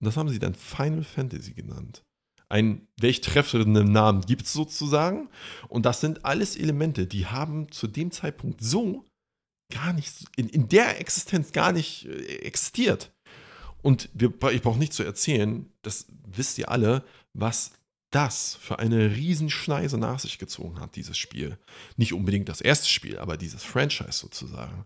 [0.00, 2.02] Und das haben sie dann Final Fantasy genannt.
[2.48, 5.28] Ein welch treffenden Namen gibt es sozusagen.
[5.68, 9.04] Und das sind alles Elemente, die haben zu dem Zeitpunkt so
[9.70, 13.12] gar nicht, in, in der Existenz gar nicht äh, existiert.
[13.82, 17.72] Und wir, ich brauche nicht zu erzählen, das wisst ihr alle, was
[18.10, 21.58] das für eine Riesenschneise nach sich gezogen hat, dieses Spiel.
[21.96, 24.84] Nicht unbedingt das erste Spiel, aber dieses Franchise sozusagen.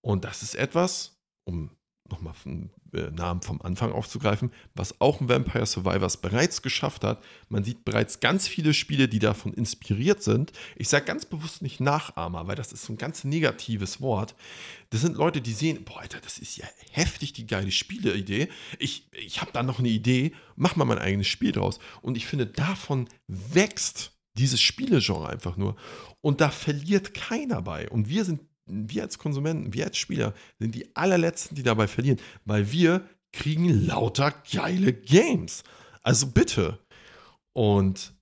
[0.00, 1.70] Und das ist etwas, um
[2.12, 2.34] nochmal
[2.92, 7.22] äh, Namen vom Anfang aufzugreifen, was auch ein Vampire Survivors bereits geschafft hat.
[7.48, 10.52] Man sieht bereits ganz viele Spiele, die davon inspiriert sind.
[10.76, 14.34] Ich sage ganz bewusst nicht Nachahmer, weil das ist so ein ganz negatives Wort.
[14.90, 18.48] Das sind Leute, die sehen, boah, Alter, das ist ja heftig die geile Spieleidee.
[18.78, 21.80] Ich, ich habe da noch eine Idee, mach mal mein eigenes Spiel draus.
[22.02, 25.76] Und ich finde, davon wächst dieses Spielegenre einfach nur.
[26.20, 27.88] Und da verliert keiner bei.
[27.88, 28.40] Und wir sind
[28.72, 33.86] wir als Konsumenten, wir als Spieler sind die allerletzten, die dabei verlieren, weil wir kriegen
[33.86, 35.62] lauter geile Games.
[36.02, 36.78] Also bitte.
[37.52, 38.14] Und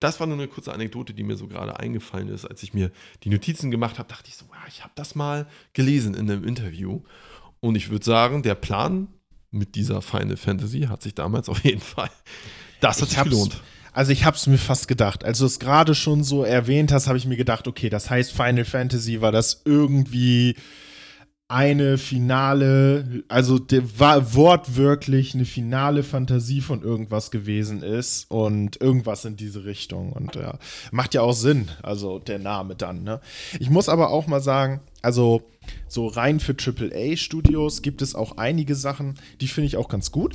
[0.00, 2.90] das war nur eine kurze Anekdote, die mir so gerade eingefallen ist, als ich mir
[3.22, 7.02] die Notizen gemacht habe, dachte ich so, ich habe das mal gelesen in einem Interview.
[7.60, 9.08] Und ich würde sagen, der Plan
[9.50, 12.10] mit dieser Final Fantasy hat sich damals auf jeden Fall,
[12.80, 13.62] das hat ich sich gelohnt.
[13.94, 15.24] Also ich habe es mir fast gedacht.
[15.24, 18.32] Als du es gerade schon so erwähnt hast, habe ich mir gedacht, okay, das heißt
[18.32, 20.56] Final Fantasy war das irgendwie
[21.46, 23.60] eine finale, also
[23.98, 30.34] war wortwörtlich eine finale Fantasie von irgendwas gewesen ist und irgendwas in diese Richtung und
[30.34, 30.58] ja,
[30.90, 33.20] macht ja auch Sinn, also der Name dann, ne?
[33.60, 35.42] Ich muss aber auch mal sagen, also
[35.86, 40.10] so rein für AAA Studios gibt es auch einige Sachen, die finde ich auch ganz
[40.10, 40.34] gut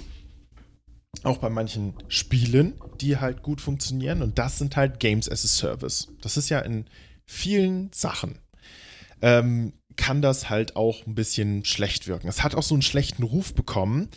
[1.23, 4.21] auch bei manchen Spielen, die halt gut funktionieren.
[4.21, 6.07] Und das sind halt Games as a Service.
[6.21, 6.85] Das ist ja in
[7.25, 8.39] vielen Sachen.
[9.21, 12.27] Ähm, kann das halt auch ein bisschen schlecht wirken.
[12.27, 14.09] Es hat auch so einen schlechten Ruf bekommen,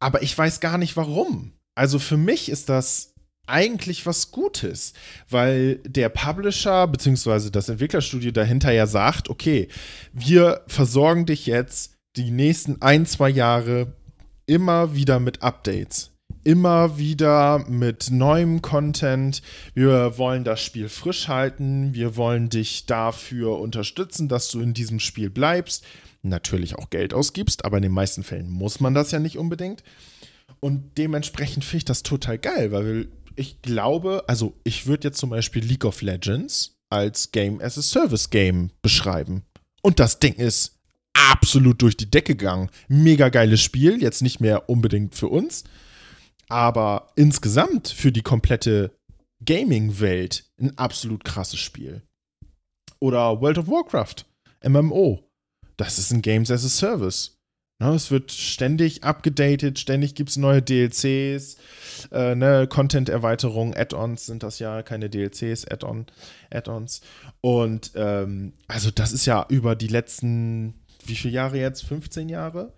[0.00, 1.52] aber ich weiß gar nicht warum.
[1.74, 3.12] Also für mich ist das
[3.46, 4.94] eigentlich was Gutes,
[5.28, 7.50] weil der Publisher bzw.
[7.50, 9.68] das Entwicklerstudio dahinter ja sagt, okay,
[10.12, 13.92] wir versorgen dich jetzt die nächsten ein, zwei Jahre
[14.46, 16.11] immer wieder mit Updates
[16.44, 19.42] immer wieder mit neuem Content.
[19.74, 21.94] Wir wollen das Spiel frisch halten.
[21.94, 25.84] Wir wollen dich dafür unterstützen, dass du in diesem Spiel bleibst.
[26.22, 29.82] Natürlich auch Geld ausgibst, aber in den meisten Fällen muss man das ja nicht unbedingt.
[30.60, 35.30] Und dementsprechend finde ich das total geil, weil ich glaube, also ich würde jetzt zum
[35.30, 39.42] Beispiel League of Legends als Game as a Service Game beschreiben.
[39.80, 40.78] Und das Ding ist
[41.14, 42.70] absolut durch die Decke gegangen.
[42.88, 45.64] Mega geiles Spiel, jetzt nicht mehr unbedingt für uns,
[46.52, 48.94] aber insgesamt für die komplette
[49.44, 52.02] Gaming-Welt ein absolut krasses Spiel.
[53.00, 54.26] Oder World of Warcraft,
[54.62, 55.24] MMO.
[55.78, 57.38] Das ist ein Games as a Service.
[57.80, 61.56] Ne, es wird ständig abgedatet, ständig gibt es neue DLCs,
[62.12, 66.06] äh, ne, Content-Erweiterungen, Add-ons sind das ja, keine DLCs, Add-on,
[66.50, 67.00] Add-ons.
[67.40, 70.74] Und ähm, also das ist ja über die letzten,
[71.06, 71.82] wie viele Jahre jetzt?
[71.84, 72.74] 15 Jahre?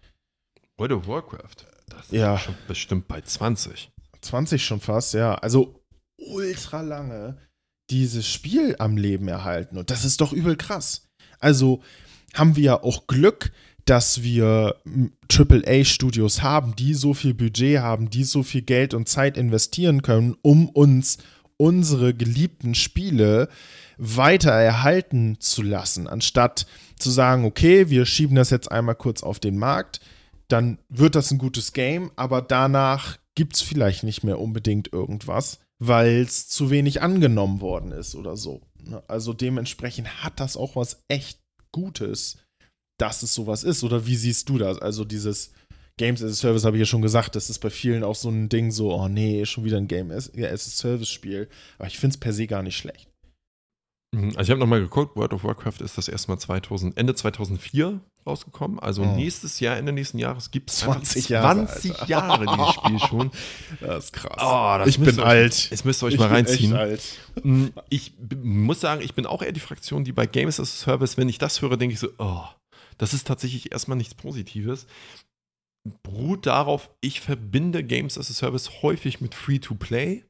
[0.78, 1.73] World of Warcraft.
[1.88, 2.38] Das ja.
[2.38, 3.90] schon bestimmt bei 20.
[4.20, 5.34] 20 schon fast, ja.
[5.34, 5.82] Also
[6.16, 7.38] ultra lange
[7.90, 9.76] dieses Spiel am Leben erhalten.
[9.76, 11.08] Und das ist doch übel krass.
[11.38, 11.82] Also
[12.32, 13.52] haben wir ja auch Glück,
[13.84, 14.76] dass wir
[15.30, 20.36] AAA-Studios haben, die so viel Budget haben, die so viel Geld und Zeit investieren können,
[20.40, 21.18] um uns
[21.56, 23.48] unsere geliebten Spiele
[23.96, 26.66] weiter erhalten zu lassen, anstatt
[26.98, 30.00] zu sagen, okay, wir schieben das jetzt einmal kurz auf den Markt,
[30.54, 35.58] dann wird das ein gutes Game, aber danach gibt es vielleicht nicht mehr unbedingt irgendwas,
[35.80, 38.62] weil es zu wenig angenommen worden ist oder so.
[38.80, 39.02] Ne?
[39.08, 41.40] Also dementsprechend hat das auch was echt
[41.72, 42.38] Gutes,
[43.00, 43.82] dass es sowas ist.
[43.82, 44.78] Oder wie siehst du das?
[44.78, 45.50] Also dieses
[45.98, 48.28] Games as a Service habe ich ja schon gesagt, das ist bei vielen auch so
[48.28, 51.48] ein Ding so, oh nee, schon wieder ein Game as, a Service Spiel.
[51.78, 53.10] Aber ich finde es per se gar nicht schlecht.
[54.14, 57.16] Mhm, also ich habe nochmal geguckt, World of Warcraft ist das erste Mal 2000, Ende
[57.16, 58.78] 2004 rausgekommen.
[58.78, 59.16] Also oh.
[59.16, 63.30] nächstes Jahr, Ende nächsten Jahres gibt es 20 Jahre, 20 Jahre dieses Spiel schon.
[63.80, 64.36] Das ist krass.
[64.38, 65.70] Oh, das ich bin euch, alt.
[65.70, 66.98] Jetzt müsst ihr euch ich mal reinziehen.
[67.42, 68.12] Mm, ich
[68.42, 71.28] muss sagen, ich bin auch eher die Fraktion, die bei Games as a Service, wenn
[71.28, 72.44] ich das höre, denke ich so, oh,
[72.98, 74.86] das ist tatsächlich erstmal nichts Positives.
[76.02, 80.24] Beruht darauf, ich verbinde Games as a Service häufig mit Free-to-Play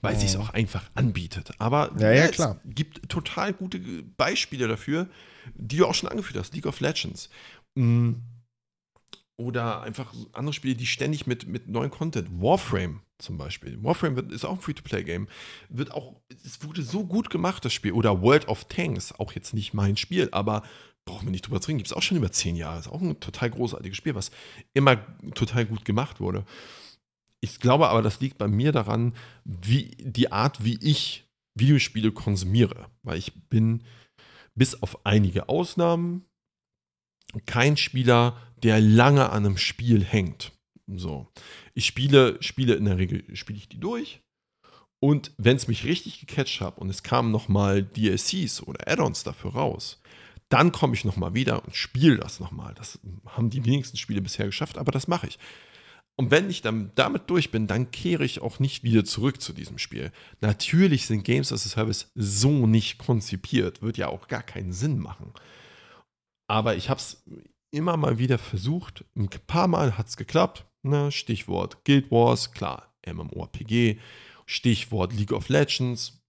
[0.00, 1.52] weil sie es auch einfach anbietet.
[1.58, 2.60] Aber ja, ja, klar.
[2.64, 3.78] es gibt total gute
[4.16, 5.08] Beispiele dafür,
[5.54, 6.54] die du auch schon angeführt hast.
[6.54, 7.28] League of Legends.
[7.74, 8.12] Mm,
[9.36, 13.82] oder einfach andere Spiele, die ständig mit, mit neuen Content, Warframe zum Beispiel.
[13.82, 15.28] Warframe wird, ist auch ein Free-to-Play-Game.
[15.68, 17.92] Wird auch, es wurde so gut gemacht, das Spiel.
[17.92, 20.62] Oder World of Tanks, auch jetzt nicht mein Spiel, aber
[21.04, 22.78] brauchen wir nicht drüber zu reden, gibt es auch schon über zehn Jahre.
[22.78, 24.30] Ist auch ein total großartiges Spiel, was
[24.72, 24.98] immer
[25.34, 26.44] total gut gemacht wurde.
[27.40, 29.14] Ich glaube aber, das liegt bei mir daran,
[29.44, 31.24] wie die Art, wie ich
[31.54, 32.86] Videospiele konsumiere.
[33.02, 33.82] Weil ich bin,
[34.54, 36.24] bis auf einige Ausnahmen,
[37.46, 40.52] kein Spieler, der lange an einem Spiel hängt.
[40.86, 41.28] So.
[41.74, 44.20] Ich spiele Spiele in der Regel, spiele ich die durch.
[45.00, 49.52] Und wenn es mich richtig gecatcht hat und es kamen nochmal DLCs oder Add-ons dafür
[49.52, 50.00] raus,
[50.48, 52.74] dann komme ich nochmal wieder und spiele das nochmal.
[52.74, 55.38] Das haben die wenigsten Spiele bisher geschafft, aber das mache ich.
[56.16, 59.52] Und wenn ich dann damit durch bin, dann kehre ich auch nicht wieder zurück zu
[59.52, 60.12] diesem Spiel.
[60.40, 64.98] Natürlich sind Games as a Service so nicht konzipiert, wird ja auch gar keinen Sinn
[64.98, 65.32] machen.
[66.48, 67.24] Aber ich habe es
[67.72, 69.04] immer mal wieder versucht.
[69.16, 70.66] Ein paar Mal hat es geklappt.
[70.82, 71.10] Ne?
[71.10, 73.98] Stichwort Guild Wars, klar, MMORPG.
[74.46, 76.22] Stichwort League of Legends,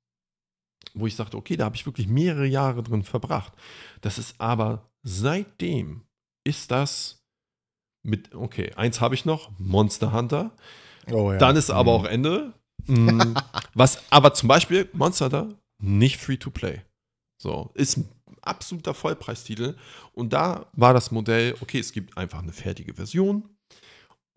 [0.94, 3.54] wo ich sagte, okay, da habe ich wirklich mehrere Jahre drin verbracht.
[4.02, 6.06] Das ist aber seitdem
[6.46, 7.25] ist das
[8.06, 10.52] mit, okay, eins habe ich noch, Monster Hunter.
[11.12, 11.38] Oh, ja.
[11.38, 12.06] Dann ist aber mhm.
[12.06, 12.54] auch Ende.
[12.88, 13.36] Mhm.
[13.74, 15.50] Was aber zum Beispiel Monster Hunter
[15.80, 16.82] nicht free to play.
[17.42, 18.10] So, ist ein
[18.42, 19.76] absoluter Vollpreistitel.
[20.14, 23.50] Und da war das Modell, okay, es gibt einfach eine fertige Version.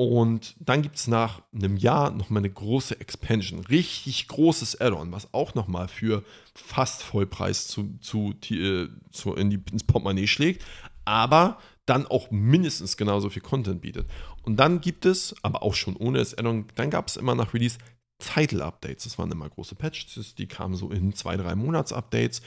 [0.00, 3.60] Und dann gibt es nach einem Jahr nochmal eine große Expansion.
[3.66, 9.60] Richtig großes Add-on, was auch nochmal für fast Vollpreis zu, zu, äh, zu in die,
[9.72, 10.64] ins Portemonnaie schlägt.
[11.04, 11.58] Aber
[11.88, 14.06] dann auch mindestens genauso viel Content bietet.
[14.42, 17.54] Und dann gibt es, aber auch schon ohne das Addon, dann gab es immer nach
[17.54, 17.78] Release
[18.18, 19.04] Title-Updates.
[19.04, 22.42] Das waren immer große Patches, die kamen so in zwei, drei Monats-Updates.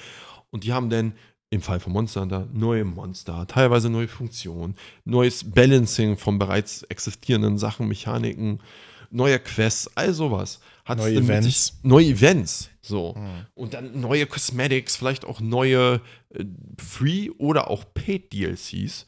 [0.49, 1.13] Und die haben dann
[1.49, 7.57] im Fall von Monster Hunter neue Monster, teilweise neue Funktionen, neues Balancing von bereits existierenden
[7.57, 8.61] Sachen, Mechaniken,
[9.09, 10.59] neue Quests, all sowas.
[10.85, 11.47] Hat's neue Events.
[11.47, 12.69] Sich, neue Events.
[12.81, 13.15] So.
[13.15, 13.45] Mhm.
[13.53, 16.45] Und dann neue Cosmetics, vielleicht auch neue äh,
[16.77, 19.05] Free- oder auch Paid-DLCs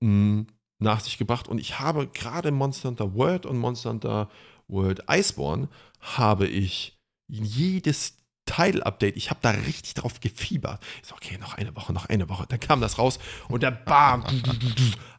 [0.00, 0.46] mh,
[0.78, 1.48] nach sich gebracht.
[1.48, 4.28] Und ich habe gerade Monster Hunter World und Monster Hunter
[4.68, 5.68] World Iceborne
[6.00, 8.18] habe ich jedes
[8.48, 10.80] Title-Update, ich habe da richtig drauf gefiebert.
[11.02, 12.46] Ich so, okay, noch eine Woche, noch eine Woche.
[12.48, 13.18] Dann kam das raus
[13.48, 14.24] und dann bam,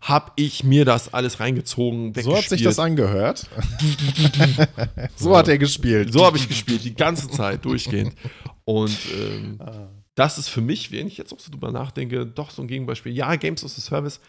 [0.01, 2.13] habe ich mir das alles reingezogen.
[2.15, 3.47] So hat sich das angehört.
[5.15, 6.11] so hat er gespielt.
[6.11, 8.15] So habe ich gespielt, die ganze Zeit durchgehend.
[8.65, 9.89] Und ähm, ah.
[10.15, 13.13] das ist für mich, wenn ich jetzt auch so drüber nachdenke, doch so ein Gegenbeispiel.
[13.13, 14.19] Ja, Games as a Service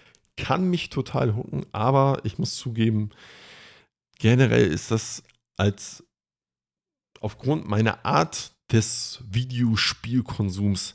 [0.41, 3.11] kann mich total hucken, aber ich muss zugeben,
[4.19, 5.23] generell ist das
[5.57, 6.05] als
[7.21, 10.95] aufgrund meiner Art des Videospielkonsums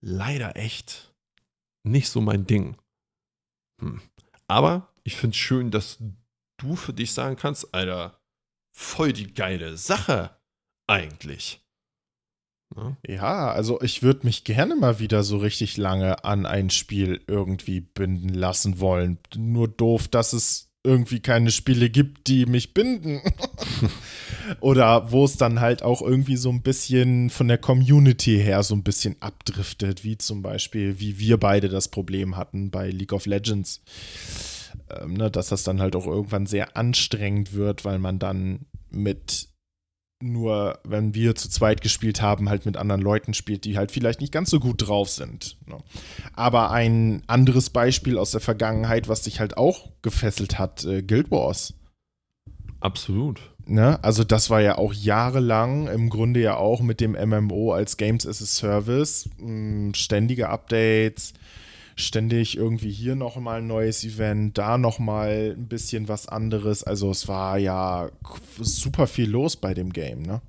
[0.00, 1.14] leider echt
[1.84, 2.76] nicht so mein Ding.
[3.80, 4.00] Hm.
[4.48, 5.98] Aber ich finde es schön, dass
[6.58, 8.20] du für dich sagen kannst, Alter,
[8.76, 10.36] voll die geile Sache
[10.86, 11.61] eigentlich.
[12.76, 12.96] Ne?
[13.06, 17.80] Ja, also ich würde mich gerne mal wieder so richtig lange an ein Spiel irgendwie
[17.80, 19.18] binden lassen wollen.
[19.36, 23.20] Nur doof, dass es irgendwie keine Spiele gibt, die mich binden.
[24.60, 28.74] Oder wo es dann halt auch irgendwie so ein bisschen von der Community her so
[28.74, 33.26] ein bisschen abdriftet, wie zum Beispiel, wie wir beide das Problem hatten bei League of
[33.26, 33.82] Legends.
[34.90, 39.51] Ähm, ne, dass das dann halt auch irgendwann sehr anstrengend wird, weil man dann mit
[40.22, 44.20] nur wenn wir zu zweit gespielt haben, halt mit anderen Leuten spielt, die halt vielleicht
[44.20, 45.56] nicht ganz so gut drauf sind.
[45.66, 45.78] Ne?
[46.34, 51.30] Aber ein anderes Beispiel aus der Vergangenheit, was dich halt auch gefesselt hat, äh, Guild
[51.30, 51.74] Wars.
[52.80, 53.40] Absolut.
[53.66, 54.02] Ne?
[54.02, 58.26] Also das war ja auch jahrelang im Grunde ja auch mit dem MMO als Games
[58.26, 61.34] as a Service, mh, hm, ständige Updates,
[61.96, 66.82] ständig irgendwie hier nochmal ein neues Event, da nochmal ein bisschen was anderes.
[66.82, 68.10] Also es war ja
[68.60, 70.40] super viel los bei dem Game, ne?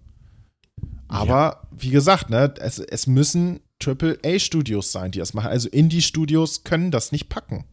[1.08, 1.68] Aber ja.
[1.72, 5.50] wie gesagt, ne, es, es müssen AAA-Studios sein, die das machen.
[5.50, 7.66] Also Indie-Studios können das nicht packen.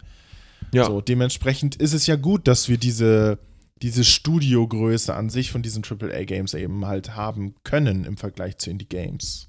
[0.72, 0.84] Ja.
[0.84, 3.38] So, dementsprechend ist es ja gut, dass wir diese,
[3.82, 9.48] diese Studiogröße an sich von diesen AAA-Games eben halt haben können im Vergleich zu Indie-Games.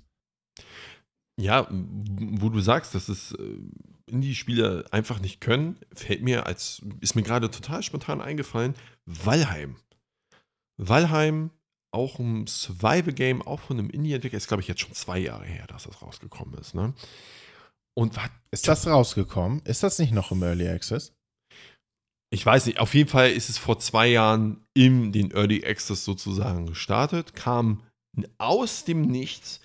[1.40, 3.36] Ja, wo du sagst, dass es
[4.12, 9.78] äh, Indie-Spiele einfach nicht können, fällt mir als, ist mir gerade total spontan eingefallen, Valheim.
[10.78, 11.52] Valheim,
[11.94, 15.68] auch ein Survival-Game, auch von einem Indie-Entwickler, ist glaube ich jetzt schon zwei Jahre her,
[15.68, 16.74] dass das rausgekommen ist.
[16.74, 16.94] Ne?
[17.94, 19.62] Und was, ist das rausgekommen?
[19.66, 21.14] Ist das nicht noch im Early Access?
[22.34, 26.06] Ich weiß nicht, auf jeden Fall ist es vor zwei Jahren in den Early Access
[26.06, 27.84] sozusagen gestartet, kam
[28.38, 29.61] aus dem Nichts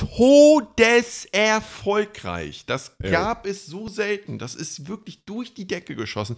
[0.00, 2.64] todeserfolgreich.
[2.66, 3.50] Das gab ja.
[3.50, 4.38] es so selten.
[4.38, 6.36] Das ist wirklich durch die Decke geschossen.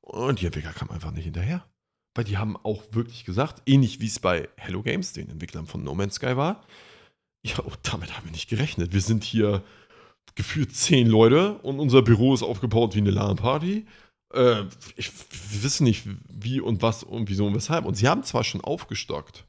[0.00, 1.66] Und die Entwickler kamen einfach nicht hinterher.
[2.14, 5.82] Weil die haben auch wirklich gesagt, ähnlich wie es bei Hello Games, den Entwicklern von
[5.82, 6.64] No Man's Sky war,
[7.44, 8.94] ja, und damit haben wir nicht gerechnet.
[8.94, 9.62] Wir sind hier
[10.34, 13.86] gefühlt zehn Leute und unser Büro ist aufgebaut wie eine LAN-Party.
[14.32, 14.62] Äh,
[14.96, 15.10] ich,
[15.50, 17.84] wir wissen nicht, wie und was und wieso und weshalb.
[17.84, 19.44] Und sie haben zwar schon aufgestockt,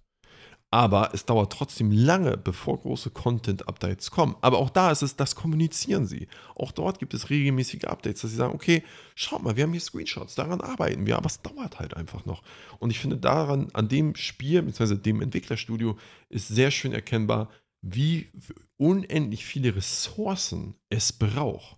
[0.72, 4.36] aber es dauert trotzdem lange, bevor große Content-Updates kommen.
[4.42, 6.28] Aber auch da ist es, das kommunizieren sie.
[6.56, 8.84] Auch dort gibt es regelmäßige Updates, dass sie sagen, okay,
[9.16, 12.44] schaut mal, wir haben hier Screenshots, daran arbeiten wir, aber es dauert halt einfach noch.
[12.80, 15.98] Und ich finde daran, an dem Spiel, beziehungsweise dem Entwicklerstudio,
[16.30, 17.50] ist sehr schön erkennbar,
[17.82, 18.32] wie
[18.78, 21.78] unendlich viele Ressourcen es braucht,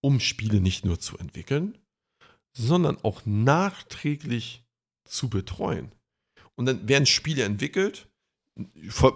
[0.00, 1.76] um Spiele nicht nur zu entwickeln,
[2.56, 4.64] sondern auch nachträglich
[5.04, 5.92] zu betreuen.
[6.54, 8.09] Und dann werden Spiele entwickelt,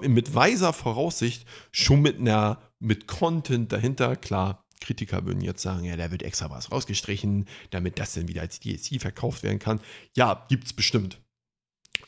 [0.02, 5.96] mit weiser Voraussicht, schon mit einer, mit Content dahinter, klar, Kritiker würden jetzt sagen, ja,
[5.96, 9.80] da wird extra was rausgestrichen, damit das dann wieder als DLC verkauft werden kann.
[10.14, 11.20] Ja, gibt es bestimmt.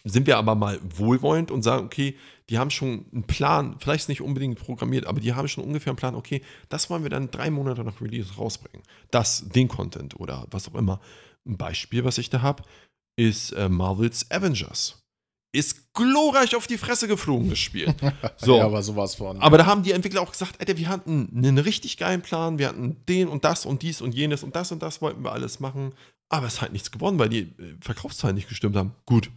[0.05, 2.16] Sind wir aber mal wohlwollend und sagen, okay,
[2.49, 5.97] die haben schon einen Plan, vielleicht nicht unbedingt programmiert, aber die haben schon ungefähr einen
[5.97, 8.87] Plan, okay, das wollen wir dann drei Monate nach Release rausbringen.
[9.11, 11.01] Das, den Content oder was auch immer.
[11.45, 12.62] Ein Beispiel, was ich da habe,
[13.16, 15.05] ist äh, Marvel's Avengers.
[15.53, 17.94] Ist glorreich auf die Fresse geflogen, das Spiel.
[18.38, 18.59] So.
[18.59, 19.40] ja, aber sowas von.
[19.40, 22.68] Aber da haben die Entwickler auch gesagt, Alter, wir hatten einen richtig geilen Plan, wir
[22.68, 25.59] hatten den und das und dies und jenes und das und das wollten wir alles
[25.59, 25.94] machen.
[26.28, 28.94] Aber es ist halt nichts gewonnen, weil die äh, Verkaufszahlen nicht gestimmt haben.
[29.07, 29.30] Gut.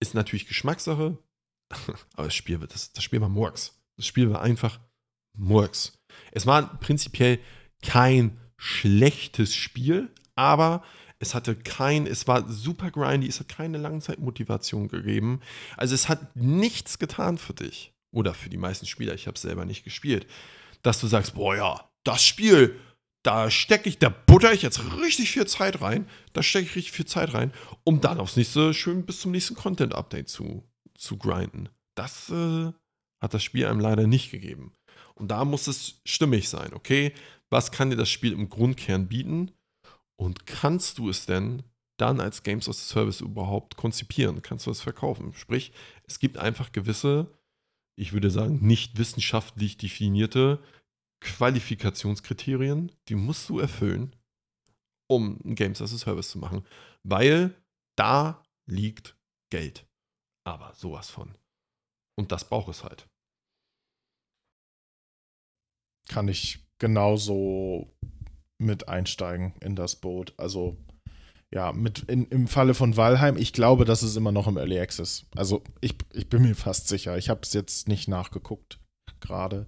[0.00, 1.16] Ist natürlich Geschmackssache,
[2.14, 3.80] aber das Spiel, das, das Spiel war Murks.
[3.96, 4.78] Das Spiel war einfach
[5.36, 5.98] Murks.
[6.32, 7.38] Es war prinzipiell
[7.82, 10.82] kein schlechtes Spiel, aber
[11.18, 15.40] es hatte kein, es war super grindy, es hat keine Langzeitmotivation gegeben.
[15.76, 19.14] Also es hat nichts getan für dich oder für die meisten Spieler.
[19.14, 20.26] Ich habe es selber nicht gespielt,
[20.82, 22.78] dass du sagst, boah ja, das Spiel,
[23.22, 26.92] da stecke ich, da butter ich jetzt richtig viel Zeit rein, da stecke ich richtig
[26.92, 27.52] viel Zeit rein,
[27.82, 30.62] um dann aufs nächste schön bis zum nächsten Content-Update zu
[30.96, 31.68] zu grinden.
[31.94, 32.72] Das äh,
[33.22, 34.72] hat das Spiel einem leider nicht gegeben.
[35.14, 37.12] Und da muss es stimmig sein, okay?
[37.48, 39.52] Was kann dir das Spiel im Grundkern bieten?
[40.18, 41.62] Und kannst du es denn
[41.98, 44.42] dann als Games as a Service überhaupt konzipieren?
[44.42, 45.32] Kannst du es verkaufen?
[45.34, 45.72] Sprich,
[46.06, 47.38] es gibt einfach gewisse,
[47.98, 50.62] ich würde sagen, nicht wissenschaftlich definierte
[51.20, 54.14] Qualifikationskriterien, die musst du erfüllen,
[55.08, 56.66] um ein Games as a Service zu machen.
[57.02, 57.54] Weil
[57.96, 59.16] da liegt
[59.50, 59.86] Geld.
[60.44, 61.36] Aber sowas von.
[62.16, 63.08] Und das braucht es halt.
[66.08, 67.96] Kann ich genauso
[68.58, 70.34] mit einsteigen in das Boot.
[70.36, 70.76] Also,
[71.52, 74.78] ja, mit in, im Falle von Valheim, ich glaube, das ist immer noch im Early
[74.78, 75.26] Access.
[75.34, 77.16] Also, ich, ich bin mir fast sicher.
[77.18, 78.78] Ich habe es jetzt nicht nachgeguckt
[79.20, 79.66] gerade.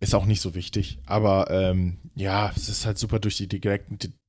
[0.00, 0.98] Ist auch nicht so wichtig.
[1.06, 3.48] Aber ähm, ja, es ist halt super durch die,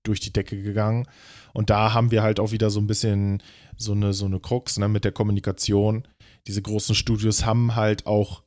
[0.04, 1.08] durch die Decke gegangen.
[1.54, 3.44] Und da haben wir halt auch wieder so ein bisschen
[3.78, 6.08] so eine, so eine Krux ne, mit der Kommunikation.
[6.48, 8.44] Diese großen Studios haben halt auch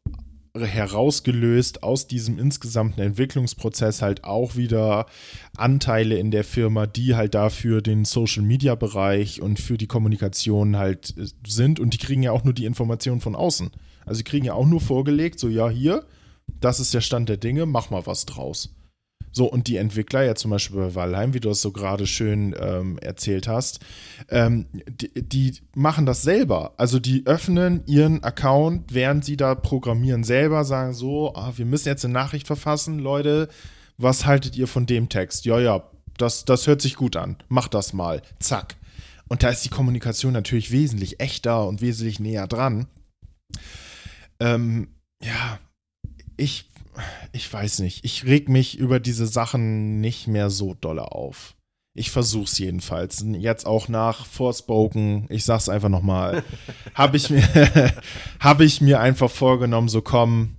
[0.58, 5.06] herausgelöst aus diesem insgesamten Entwicklungsprozess halt auch wieder
[5.56, 10.76] Anteile in der Firma, die halt dafür den Social Media Bereich und für die Kommunikation
[10.76, 13.70] halt äh, sind und die kriegen ja auch nur die Informationen von außen.
[14.04, 16.04] Also sie kriegen ja auch nur vorgelegt, so ja hier,
[16.60, 18.74] das ist der Stand der Dinge, mach mal was draus.
[19.32, 22.54] So, und die Entwickler, ja zum Beispiel bei Valheim, wie du es so gerade schön
[22.60, 23.80] ähm, erzählt hast,
[24.28, 26.74] ähm, die, die, machen das selber.
[26.76, 31.88] Also die öffnen ihren Account, während sie da programmieren, selber, sagen so, ah, wir müssen
[31.88, 33.48] jetzt eine Nachricht verfassen, Leute,
[33.96, 35.46] was haltet ihr von dem Text?
[35.46, 35.82] Ja, ja,
[36.18, 37.36] das, das hört sich gut an.
[37.48, 38.22] Mach das mal.
[38.38, 38.76] Zack.
[39.28, 42.86] Und da ist die Kommunikation natürlich wesentlich echter und wesentlich näher dran.
[44.40, 44.88] Ähm,
[45.22, 45.58] ja,
[46.36, 46.71] ich
[47.32, 48.04] ich weiß nicht.
[48.04, 51.54] Ich reg mich über diese Sachen nicht mehr so dolle auf.
[51.94, 53.24] Ich versuch's jedenfalls.
[53.38, 56.42] Jetzt auch nach Forspoken, ich sag's einfach nochmal,
[56.94, 57.42] habe ich, mir,
[58.40, 60.56] hab ich mir einfach vorgenommen, so komm,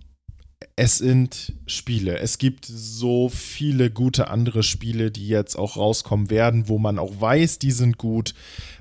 [0.76, 2.18] es sind Spiele.
[2.18, 7.20] Es gibt so viele gute andere Spiele, die jetzt auch rauskommen werden, wo man auch
[7.20, 8.34] weiß, die sind gut.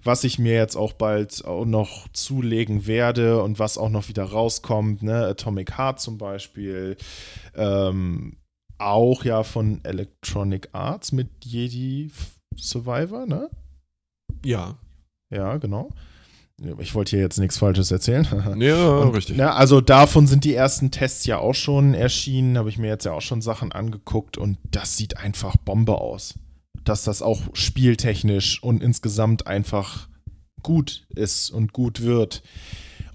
[0.03, 4.25] Was ich mir jetzt auch bald auch noch zulegen werde und was auch noch wieder
[4.25, 5.27] rauskommt, ne?
[5.27, 6.97] Atomic Heart zum Beispiel.
[7.55, 8.37] Ähm,
[8.79, 12.11] auch ja von Electronic Arts mit Jedi
[12.57, 13.51] Survivor, ne?
[14.45, 14.77] Ja.
[15.31, 15.91] Ja, genau.
[16.79, 18.27] Ich wollte hier jetzt nichts Falsches erzählen.
[18.59, 19.37] ja, Und, richtig.
[19.37, 23.05] Ja, also davon sind die ersten Tests ja auch schon erschienen, habe ich mir jetzt
[23.05, 26.35] ja auch schon Sachen angeguckt und das sieht einfach Bombe aus.
[26.85, 30.09] Dass das auch spieltechnisch und insgesamt einfach
[30.63, 32.43] gut ist und gut wird.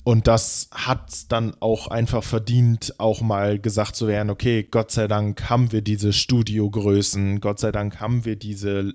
[0.07, 5.05] Und das hat dann auch einfach verdient, auch mal gesagt zu werden, okay, Gott sei
[5.09, 8.93] Dank haben wir diese Studiogrößen, Gott sei Dank haben wir diese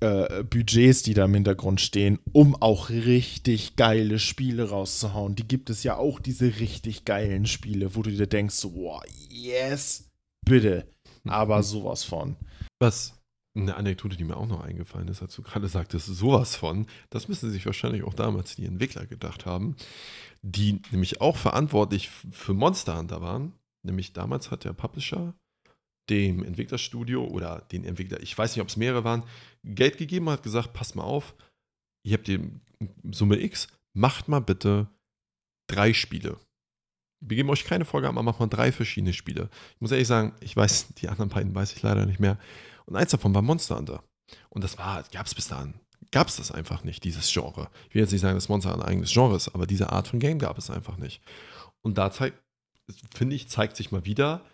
[0.00, 5.34] äh, Budgets, die da im Hintergrund stehen, um auch richtig geile Spiele rauszuhauen.
[5.34, 10.08] Die gibt es ja auch, diese richtig geilen Spiele, wo du dir denkst, wow, yes,
[10.46, 10.86] bitte.
[11.28, 11.62] Aber mhm.
[11.62, 12.36] sowas von.
[12.78, 13.19] Was
[13.54, 17.28] eine Anekdote, die mir auch noch eingefallen ist, als du gerade sagtest, sowas von, das
[17.28, 19.76] müssen sich wahrscheinlich auch damals die Entwickler gedacht haben,
[20.42, 23.52] die nämlich auch verantwortlich für Monster Hunter waren.
[23.82, 25.34] Nämlich damals hat der Publisher
[26.10, 29.24] dem Entwicklerstudio oder den Entwickler, ich weiß nicht, ob es mehrere waren,
[29.64, 31.34] Geld gegeben hat, gesagt, passt mal auf,
[32.04, 32.40] ihr habt die
[33.10, 34.88] Summe X, macht mal bitte
[35.68, 36.38] drei Spiele.
[37.22, 39.50] Wir geben euch keine Vorgaben, aber macht mal drei verschiedene Spiele.
[39.74, 42.38] Ich muss ehrlich sagen, ich weiß, die anderen beiden weiß ich leider nicht mehr.
[42.90, 44.02] Und eins davon war Monster Hunter.
[44.50, 45.74] Und das war, gab es bis dahin,
[46.10, 47.70] gab es das einfach nicht, dieses Genre.
[47.88, 50.18] Ich will jetzt nicht sagen, dass Monster ein eigenes Genre ist, aber diese Art von
[50.18, 51.22] Game gab es einfach nicht.
[51.82, 52.36] Und da zeigt,
[53.14, 54.44] finde ich, zeigt sich mal wieder,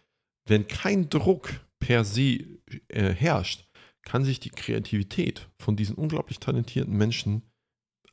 [0.47, 1.49] wenn kein Druck
[1.81, 3.65] per se äh, herrscht,
[4.03, 7.43] kann sich die Kreativität von diesen unglaublich talentierten Menschen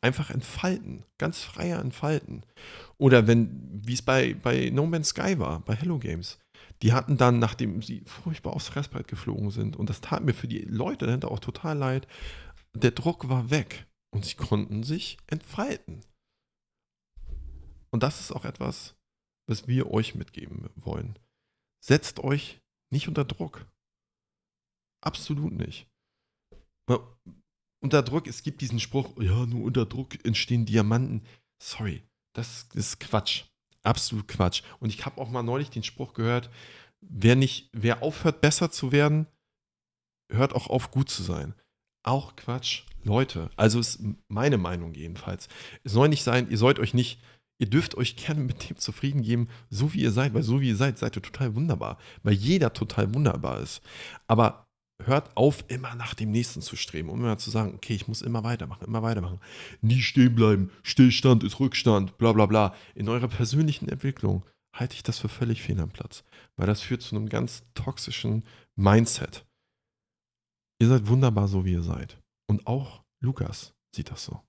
[0.02, 2.44] einfach entfalten, ganz freier entfalten.
[2.98, 6.40] Oder wenn, wie es bei, bei No Man's Sky war, bei Hello Games,
[6.84, 10.50] die hatten dann, nachdem sie furchtbar aufs Fressbrett geflogen sind, und das tat mir für
[10.50, 12.08] die Leute dahinter auch total leid,
[12.76, 16.02] der Druck war weg und sie konnten sich entfalten.
[17.90, 18.96] Und das ist auch etwas,
[19.48, 21.18] was wir euch mitgeben wollen.
[21.82, 22.62] Setzt euch
[22.92, 23.66] nicht unter Druck.
[25.02, 25.88] Absolut nicht.
[26.86, 27.00] Weil
[27.82, 31.26] unter Druck, es gibt diesen Spruch, ja, nur unter Druck entstehen Diamanten.
[31.62, 32.04] Sorry,
[32.36, 33.46] das ist Quatsch.
[33.84, 34.64] Absolut Quatsch.
[34.80, 36.50] Und ich habe auch mal neulich den Spruch gehört,
[37.02, 39.28] wer nicht, wer aufhört, besser zu werden,
[40.32, 41.54] hört auch auf, gut zu sein.
[42.04, 42.84] Auch Quatsch.
[43.04, 45.50] Leute, also ist meine Meinung jedenfalls.
[45.84, 47.20] Es soll nicht sein, ihr sollt euch nicht
[47.60, 50.70] Ihr dürft euch gerne mit dem zufrieden geben, so wie ihr seid, weil so wie
[50.70, 53.82] ihr seid, seid ihr total wunderbar, weil jeder total wunderbar ist.
[54.28, 54.68] Aber
[55.02, 58.22] hört auf, immer nach dem Nächsten zu streben, um immer zu sagen, okay, ich muss
[58.22, 59.40] immer weitermachen, immer weitermachen.
[59.82, 62.76] Nie stehen bleiben, Stillstand ist Rückstand, bla bla bla.
[62.96, 66.24] In eurer persönlichen Entwicklung halte ich das für völlig fehl am Platz,
[66.58, 68.44] weil das führt zu einem ganz toxischen
[68.76, 69.46] Mindset.
[70.82, 72.18] Ihr seid wunderbar, so wie ihr seid.
[72.50, 74.42] Und auch Lukas sieht das so.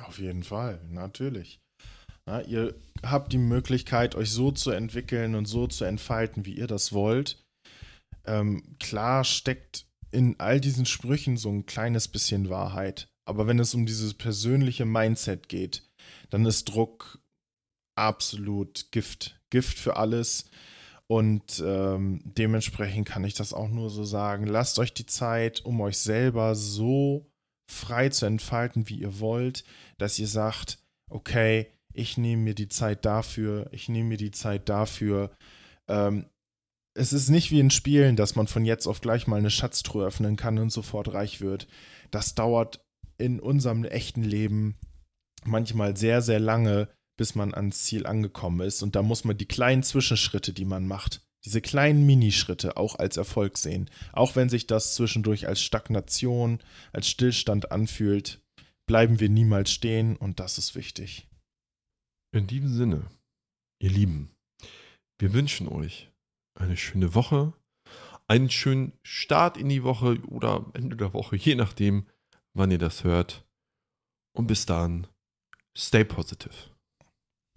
[0.00, 1.60] Auf jeden Fall, natürlich.
[2.26, 6.66] Ja, ihr habt die Möglichkeit, euch so zu entwickeln und so zu entfalten, wie ihr
[6.66, 7.39] das wollt.
[8.30, 13.08] Ähm, klar steckt in all diesen Sprüchen so ein kleines bisschen Wahrheit.
[13.24, 15.82] Aber wenn es um dieses persönliche Mindset geht,
[16.30, 17.18] dann ist Druck
[17.96, 19.40] absolut Gift.
[19.50, 20.48] Gift für alles.
[21.08, 24.46] Und ähm, dementsprechend kann ich das auch nur so sagen.
[24.46, 27.26] Lasst euch die Zeit, um euch selber so
[27.68, 29.64] frei zu entfalten, wie ihr wollt,
[29.98, 30.78] dass ihr sagt,
[31.10, 35.32] okay, ich nehme mir die Zeit dafür, ich nehme mir die Zeit dafür.
[35.88, 36.29] Ähm,
[37.00, 40.04] es ist nicht wie in Spielen, dass man von jetzt auf gleich mal eine Schatztruhe
[40.04, 41.66] öffnen kann und sofort reich wird.
[42.10, 42.84] Das dauert
[43.16, 44.76] in unserem echten Leben
[45.46, 48.82] manchmal sehr, sehr lange, bis man ans Ziel angekommen ist.
[48.82, 53.16] Und da muss man die kleinen Zwischenschritte, die man macht, diese kleinen Minischritte auch als
[53.16, 53.88] Erfolg sehen.
[54.12, 56.60] Auch wenn sich das zwischendurch als Stagnation,
[56.92, 58.42] als Stillstand anfühlt,
[58.86, 61.28] bleiben wir niemals stehen und das ist wichtig.
[62.36, 63.06] In diesem Sinne,
[63.82, 64.32] ihr Lieben,
[65.18, 66.09] wir wünschen euch
[66.60, 67.52] eine schöne Woche,
[68.26, 72.06] einen schönen Start in die Woche oder Ende der Woche, je nachdem,
[72.54, 73.44] wann ihr das hört.
[74.32, 75.06] Und bis dann,
[75.76, 76.54] stay positive.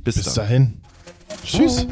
[0.02, 0.82] Bis, bis dahin.
[1.44, 1.88] Tschüss.